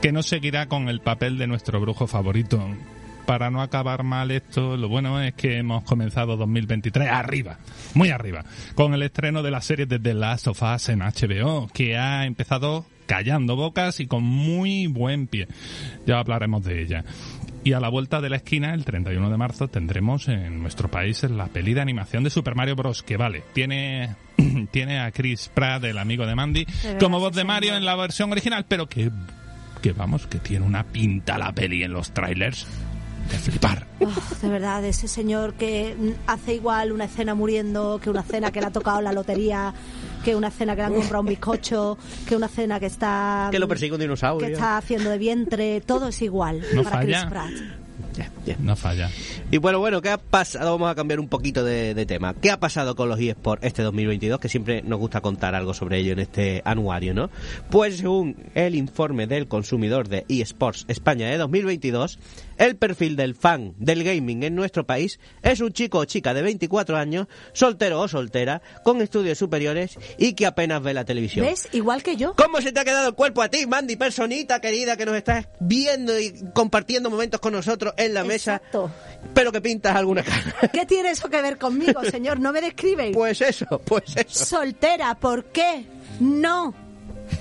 [0.00, 2.62] que no seguirá con el papel de nuestro brujo favorito.
[3.26, 7.58] para no acabar mal esto, lo bueno es que hemos comenzado 2023 arriba,
[7.92, 8.44] muy arriba,
[8.74, 12.24] con el estreno de la serie de The Last of Us en HBO, que ha
[12.24, 15.48] empezado callando bocas y con muy buen pie.
[16.06, 17.04] Ya hablaremos de ella.
[17.68, 21.22] Y a la vuelta de la esquina, el 31 de marzo, tendremos en nuestro país
[21.24, 23.02] la peli de animación de Super Mario Bros.
[23.02, 24.16] Que vale, tiene,
[24.70, 26.66] tiene a Chris Pratt, el amigo de Mandy,
[26.98, 29.10] como voz de Mario en la versión original, pero que,
[29.82, 32.66] que vamos, que tiene una pinta la peli en los trailers
[33.30, 33.86] de flipar.
[34.40, 35.94] De verdad, ese señor que
[36.26, 39.74] hace igual una escena muriendo que una escena que le ha tocado la lotería,
[40.28, 41.96] que una escena que le han comprado un bizcocho,
[42.28, 44.46] que una escena que está Que lo persigue un dinosaurio.
[44.46, 47.20] que está haciendo de vientre, todo es igual No para falla.
[47.20, 48.58] Chris Pratt.
[48.58, 49.08] No falla.
[49.50, 50.72] Y bueno, bueno, ¿qué ha pasado?
[50.72, 52.34] Vamos a cambiar un poquito de, de tema.
[52.34, 54.38] ¿Qué ha pasado con los eSports este 2022?
[54.40, 57.30] Que siempre nos gusta contar algo sobre ello en este anuario, ¿no?
[57.70, 62.18] Pues según el informe del consumidor de eSports España de 2022,
[62.58, 66.42] el perfil del fan del gaming en nuestro país es un chico o chica de
[66.42, 71.46] 24 años, soltero o soltera, con estudios superiores y que apenas ve la televisión.
[71.46, 71.68] ¿Ves?
[71.72, 72.34] Igual que yo.
[72.34, 75.48] ¿Cómo se te ha quedado el cuerpo a ti, Mandy, personita querida que nos estás
[75.60, 78.56] viendo y compartiendo momentos con nosotros en la mesa?
[78.56, 78.90] Exacto.
[79.34, 80.54] Pero que pintas alguna cara.
[80.72, 82.40] ¿Qué tiene eso que ver conmigo, señor?
[82.40, 83.12] ¿No me describe?
[83.12, 84.44] Pues eso, pues eso.
[84.46, 85.84] Soltera, ¿por qué?
[86.20, 86.87] No.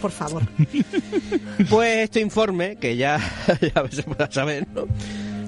[0.01, 0.43] Por favor.
[1.69, 3.19] Pues este informe, que ya,
[3.61, 4.85] ya se pueda saber, ¿no?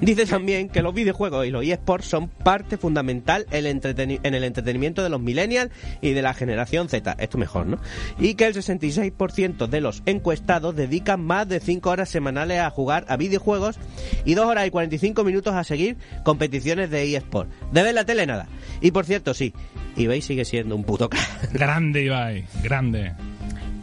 [0.01, 4.33] Dice también que los videojuegos y los eSports son parte fundamental en el, entreteni- en
[4.33, 5.71] el entretenimiento de los millennials
[6.01, 7.17] y de la generación Z.
[7.19, 7.79] Esto mejor, ¿no?
[8.17, 13.05] Y que el 66% de los encuestados dedican más de 5 horas semanales a jugar
[13.09, 13.77] a videojuegos
[14.23, 17.51] y 2 horas y 45 minutos a seguir competiciones de eSports.
[17.73, 18.47] De ver la tele, nada.
[18.81, 19.53] Y por cierto, sí,
[19.97, 21.09] eBay sigue siendo un puto.
[21.51, 23.11] Grande, Ibai, grande.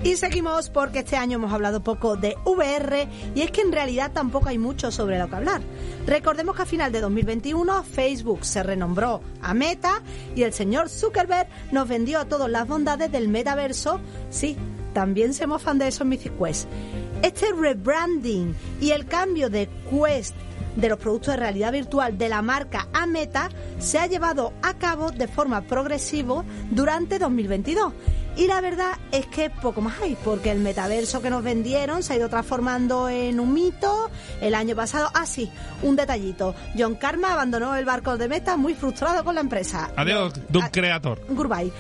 [0.07, 4.13] Y seguimos porque este año hemos hablado poco de VR y es que en realidad
[4.13, 5.63] tampoco hay mucho sobre lo que hablar.
[6.07, 10.05] Recordemos que a final de 2021 Facebook se renombró a Meta
[10.37, 14.01] y el señor Zuckerberg nos vendió a todos las bondades del metaverso.
[14.31, 14.57] Sí,
[14.95, 16.69] también somos fan de esos Mythic Quest.
[17.23, 20.37] Este rebranding y el cambio de Quest
[20.77, 23.49] de los productos de realidad virtual de la marca a Meta
[23.79, 27.93] se ha llevado a cabo de forma progresiva durante 2022.
[28.37, 32.13] Y la verdad es que poco más hay, porque el metaverso que nos vendieron se
[32.13, 34.11] ha ido transformando en un mito
[34.43, 35.09] el año pasado.
[35.15, 35.51] Ah, sí,
[35.83, 36.55] un detallito.
[36.79, 39.91] John Karma abandonó el barco de Meta muy frustrado con la empresa.
[39.97, 41.19] Adiós, Ah, Creator.
[41.31, 41.73] Goodbye.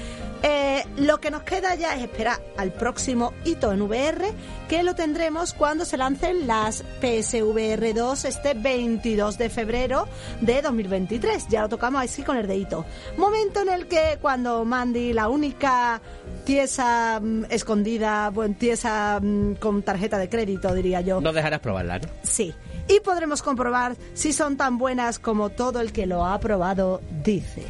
[0.42, 4.32] Eh, lo que nos queda ya es esperar al próximo hito en VR,
[4.68, 10.08] que lo tendremos cuando se lancen las PSVR 2 este 22 de febrero
[10.40, 11.48] de 2023.
[11.48, 12.84] Ya lo tocamos así con el dedito.
[13.16, 16.00] Momento en el que cuando Mandy, la única
[16.44, 21.98] tiesa mm, escondida, buen tiesa mm, con tarjeta de crédito, diría yo, No dejarás probarla,
[21.98, 22.08] ¿no?
[22.22, 22.54] Sí.
[22.88, 27.64] Y podremos comprobar si son tan buenas como todo el que lo ha probado dice.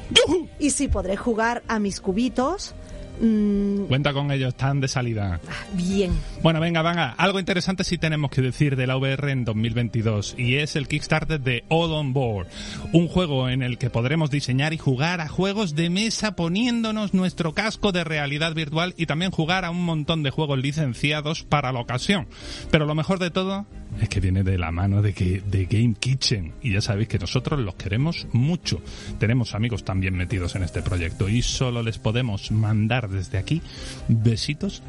[0.58, 2.74] Y si podré jugar a mis cubitos.
[3.18, 5.40] mm, Cuenta con ellos, están de salida.
[5.72, 6.12] bien.
[6.42, 7.14] Bueno, venga, venga.
[7.16, 11.40] Algo interesante sí tenemos que decir de la VR en 2022 y es el Kickstarter
[11.40, 12.48] de All On Board,
[12.92, 17.54] un juego en el que podremos diseñar y jugar a juegos de mesa poniéndonos nuestro
[17.54, 21.80] casco de realidad virtual y también jugar a un montón de juegos licenciados para la
[21.80, 22.28] ocasión.
[22.70, 23.64] Pero lo mejor de todo
[24.00, 27.18] es que viene de la mano de, que, de Game Kitchen y ya sabéis que
[27.18, 28.80] nosotros los queremos mucho.
[29.18, 33.62] Tenemos amigos también metidos en este proyecto y solo les podemos mandar desde aquí
[34.08, 34.82] besitos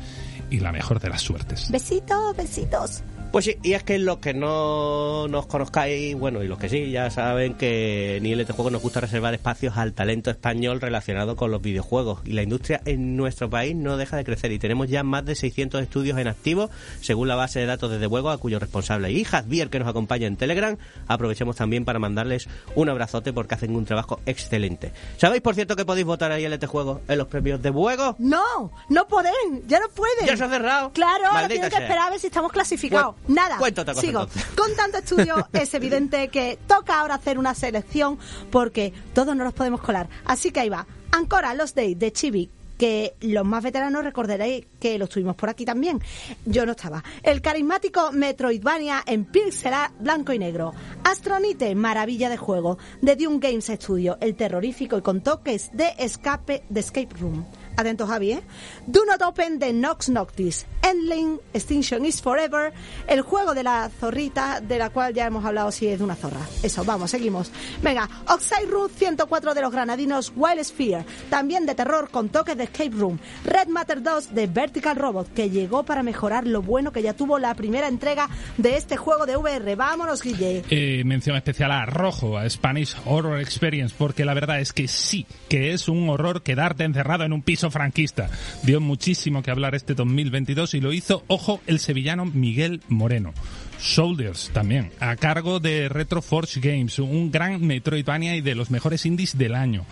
[0.49, 1.69] y la mejor de las suertes.
[1.71, 3.03] Besitos, besitos.
[3.32, 6.89] Pues sí, y es que los que no nos conozcáis, bueno, y los que sí,
[6.89, 11.51] ya saben que en este juego nos gusta reservar espacios al talento español relacionado con
[11.51, 12.21] los videojuegos.
[12.25, 15.36] Y la industria en nuestro país no deja de crecer y tenemos ya más de
[15.36, 16.69] 600 estudios en activo,
[17.01, 20.25] según la base de datos de Debuego, a cuyo responsable y Javier, que nos acompaña
[20.25, 24.93] en Telegram, aprovechemos también para mandarles un abrazote porque hacen un trabajo excelente.
[25.17, 28.15] ¿Sabéis, por cierto, que podéis votar ahí en este juego en los premios de Debuego?
[28.19, 30.25] No, no pueden, ya no pueden.
[30.25, 30.91] Ya se ha cerrado.
[30.93, 31.84] Claro, ahora tienen que sea.
[31.86, 33.16] esperar a ver si estamos clasificados.
[33.28, 33.57] Nada.
[33.95, 34.22] Sigo.
[34.22, 34.45] entonces.
[34.55, 38.18] Con tanto estudio es evidente que toca ahora hacer una selección
[38.51, 40.09] porque todos no los podemos colar.
[40.26, 40.86] Así que ahí va.
[41.11, 45.65] Ancora Los Days de Chibi que los más veteranos recordaréis que los tuvimos por aquí
[45.65, 46.01] también.
[46.45, 47.03] Yo no estaba.
[47.24, 50.74] El carismático Metroidvania en pixel blanco y negro.
[51.03, 52.78] Astronite, maravilla de juego.
[53.01, 57.45] De Dune Games Studio, el terrorífico y con toques de escape de Escape Room.
[57.78, 58.41] Atentos Javi, ¿eh?
[58.88, 62.73] Do Not Open the Nox Noctis, Endling, Extinction is Forever,
[63.07, 66.15] el juego de la zorrita, de la cual ya hemos hablado si es de una
[66.15, 66.39] zorra.
[66.63, 67.51] Eso, vamos, seguimos.
[67.82, 72.63] Venga, Oxide Root 104 de los granadinos Wild Sphere, también de terror con toques de
[72.63, 77.03] Escape Room, Red Matter 2 de Vertical Robot, que llegó para mejorar lo bueno que
[77.03, 79.75] ya tuvo la primera entrega de este juego de VR.
[79.75, 80.63] Vámonos, Guille.
[80.69, 85.28] Eh, mención especial a Rojo, a Spanish Horror Experience, porque la verdad es que sí,
[85.47, 88.30] que es un horror quedarte encerrado en un piso franquista.
[88.63, 93.34] Dio muchísimo que hablar este 2022 y lo hizo, ojo, el sevillano Miguel Moreno.
[93.80, 99.05] Shoulders también, a cargo de Retro Forge Games, un gran Metroidvania y de los mejores
[99.05, 99.86] indies del año.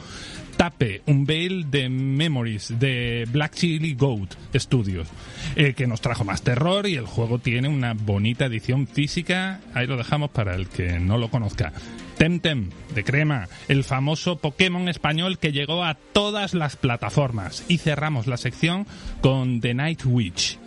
[0.58, 5.08] Tape, un veil de Memories de Black Chili Goat Studios,
[5.56, 9.60] eh, que nos trajo más terror y el juego tiene una bonita edición física.
[9.74, 11.74] Ahí lo dejamos para el que no lo conozca.
[12.18, 17.66] Temtem, de crema, el famoso Pokémon español que llegó a todas las plataformas.
[17.68, 18.88] Y cerramos la sección
[19.22, 20.58] con The Night Witch,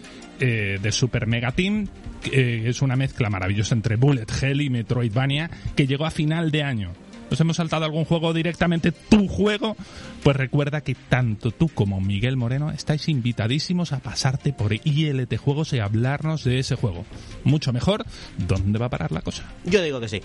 [0.40, 1.88] eh, de Super Mega Team,
[2.22, 6.50] que eh, es una mezcla maravillosa entre Bullet Hell y Metroidvania, que llegó a final
[6.50, 6.92] de año.
[7.30, 9.76] ¿Nos hemos saltado algún juego directamente tu juego?
[10.22, 15.72] Pues recuerda que tanto tú como Miguel Moreno estáis invitadísimos a pasarte por ILT Juegos
[15.72, 17.04] y hablarnos de ese juego.
[17.44, 18.04] Mucho mejor,
[18.38, 19.44] ¿dónde va a parar la cosa?
[19.64, 20.22] Yo digo que sí.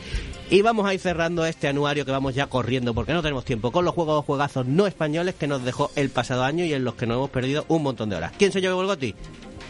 [0.49, 3.71] Y vamos a ir cerrando este anuario que vamos ya corriendo porque no tenemos tiempo
[3.71, 6.95] con los juegos juegazos no españoles que nos dejó el pasado año y en los
[6.95, 8.33] que nos hemos perdido un montón de horas.
[8.37, 9.13] ¿Quién se llevó el goti?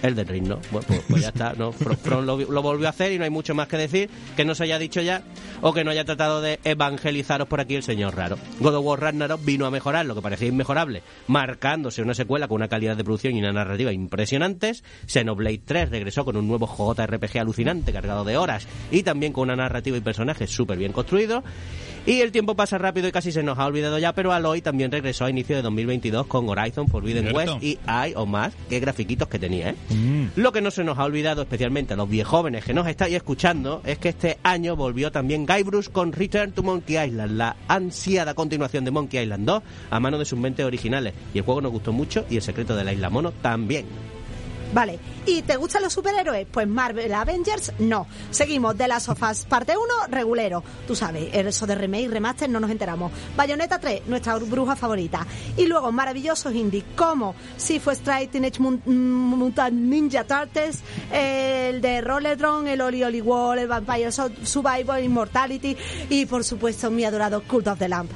[0.03, 0.59] El de Ring, ¿no?
[0.69, 1.71] Bueno, pues, pues ya está, ¿no?
[1.71, 4.43] From, From lo, lo volvió a hacer y no hay mucho más que decir que
[4.43, 5.23] no se haya dicho ya
[5.61, 8.37] o que no haya tratado de evangelizaros por aquí el señor raro.
[8.59, 12.55] God of War Ragnarok vino a mejorar lo que parecía inmejorable, marcándose una secuela con
[12.55, 14.83] una calidad de producción y una narrativa impresionantes.
[15.07, 19.55] Xenoblade 3 regresó con un nuevo JRPG alucinante cargado de horas y también con una
[19.55, 21.45] narrativa y personajes súper bien construidos.
[22.05, 24.91] Y el tiempo pasa rápido y casi se nos ha olvidado ya, pero Aloy también
[24.91, 27.53] regresó a inicio de 2022 con Horizon Forbidden Cierto.
[27.53, 29.75] West y hay o más qué grafiquitos que tenía, ¿eh?
[30.35, 33.81] Lo que no se nos ha olvidado, especialmente a los viejóvenes que nos estáis escuchando,
[33.85, 38.83] es que este año volvió también Guybrush con Return to Monkey Island, la ansiada continuación
[38.83, 41.13] de Monkey Island 2 a mano de sus mentes originales.
[41.33, 43.85] Y el juego nos gustó mucho y el secreto de la isla mono también.
[44.73, 46.47] Vale, ¿y te gustan los superhéroes?
[46.51, 48.07] Pues Marvel Avengers, no.
[48.31, 50.63] Seguimos, de las sofás, parte 1, regulero.
[50.87, 53.11] Tú sabes, eso de remake, remaster, no nos enteramos.
[53.37, 55.27] Bayonetta 3, nuestra bruja favorita.
[55.57, 62.73] Y luego maravillosos indie como Sifu Strike, Teenage mm, Mutant Ninja Turtles, el de Rollerdrome,
[62.73, 65.77] el Oli Oli Wall, el Vampire Su- Survivor, Immortality
[66.09, 68.11] y por supuesto mi adorado Cult of the Lamp.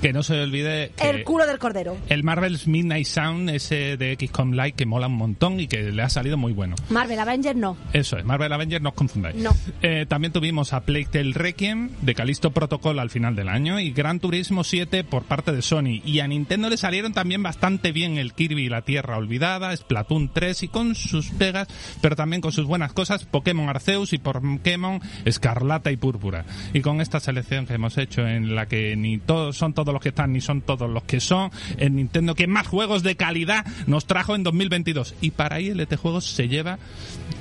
[0.00, 1.96] Que no se olvide que El culo del cordero.
[2.08, 6.02] el Marvel's Midnight Sound, ese de XCOM Light, que mola un montón y que le
[6.02, 6.74] ha salido muy bueno.
[6.88, 7.76] Marvel Avengers no.
[7.92, 9.36] Eso es, Marvel Avengers, no os confundáis.
[9.36, 9.54] No.
[9.82, 13.90] Eh, también tuvimos a Plague Tale Requiem de Callisto Protocol al final del año y
[13.92, 16.00] Gran Turismo 7 por parte de Sony.
[16.04, 20.30] Y a Nintendo le salieron también bastante bien el Kirby y la Tierra Olvidada, Splatoon
[20.32, 21.68] 3 y con sus pegas,
[22.00, 26.44] pero también con sus buenas cosas, Pokémon Arceus y Pokémon Escarlata y Púrpura.
[26.72, 30.02] Y con esta selección que hemos hecho en la que ni todos son todos los
[30.02, 33.64] que están ni son todos los que son, el Nintendo que más juegos de calidad
[33.86, 35.14] nos trajo en 2022.
[35.20, 36.78] Y para ahí el ET Juegos se lleva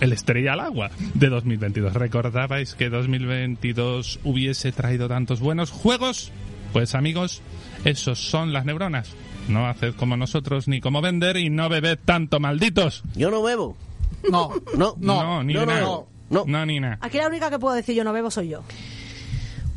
[0.01, 1.93] el Estrella al Agua de 2022.
[1.93, 6.31] ¿Recordabais que 2022 hubiese traído tantos buenos juegos?
[6.73, 7.41] Pues amigos,
[7.85, 9.11] esos son las neuronas.
[9.47, 13.03] No haced como nosotros ni como vender y no bebed tanto, malditos.
[13.15, 13.75] Yo no bebo.
[14.29, 15.79] No, No, No, ni yo no nada.
[15.79, 16.09] bebo.
[16.29, 16.43] No.
[16.45, 16.99] No, ni nada.
[17.01, 18.63] Aquí la única que puedo decir yo no bebo soy yo.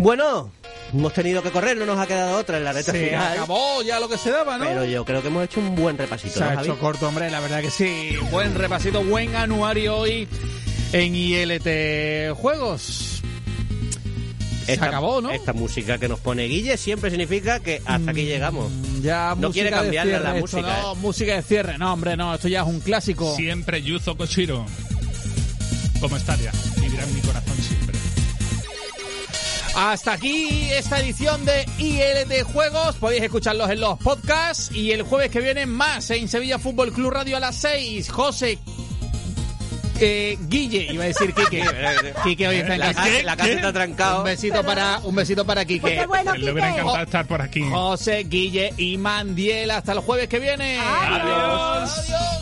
[0.03, 0.50] Bueno,
[0.92, 3.32] hemos tenido que correr, no nos ha quedado otra en la reta se final.
[3.34, 4.64] acabó ya lo que se daba, ¿no?
[4.64, 6.68] Pero yo creo que hemos hecho un buen repasito, Se ¿no, ha Javi?
[6.68, 8.16] hecho corto, hombre, la verdad que sí.
[8.30, 10.26] Buen repasito, buen anuario hoy
[10.92, 13.22] en ILT Juegos.
[14.66, 15.30] Se Esta- acabó, ¿no?
[15.30, 18.70] Esta música que nos pone Guille siempre significa que hasta aquí llegamos.
[19.03, 20.96] Ya No quiere cambiarle cierre la esto, música, No, ¿eh?
[21.00, 21.78] música de cierre.
[21.78, 23.34] No, hombre, no, esto ya es un clásico.
[23.36, 24.64] Siempre Yuzo Koshiro.
[26.00, 26.50] Como estaría.
[26.80, 27.82] Vivirá en mi corazón siempre.
[29.74, 32.96] Hasta aquí esta edición de ILT Juegos.
[32.96, 34.70] Podéis escucharlos en los podcasts.
[34.74, 38.10] Y el jueves que viene más en Sevilla Fútbol Club Radio a las 6.
[38.10, 38.58] José.
[40.00, 41.64] eh, Guille, iba a decir Quique.
[42.24, 43.22] Quique hoy está en La, casa.
[43.22, 44.18] la casa está trancado.
[44.18, 45.94] Un besito para, un besito para Pues Quique.
[45.96, 46.80] qué bueno, Le hubiera Quique.
[46.80, 47.62] encantado estar por aquí.
[47.70, 49.70] José, Guille y Mandiel.
[49.70, 50.78] Hasta el jueves que viene.
[50.78, 51.98] Adiós.
[51.98, 52.41] Adiós.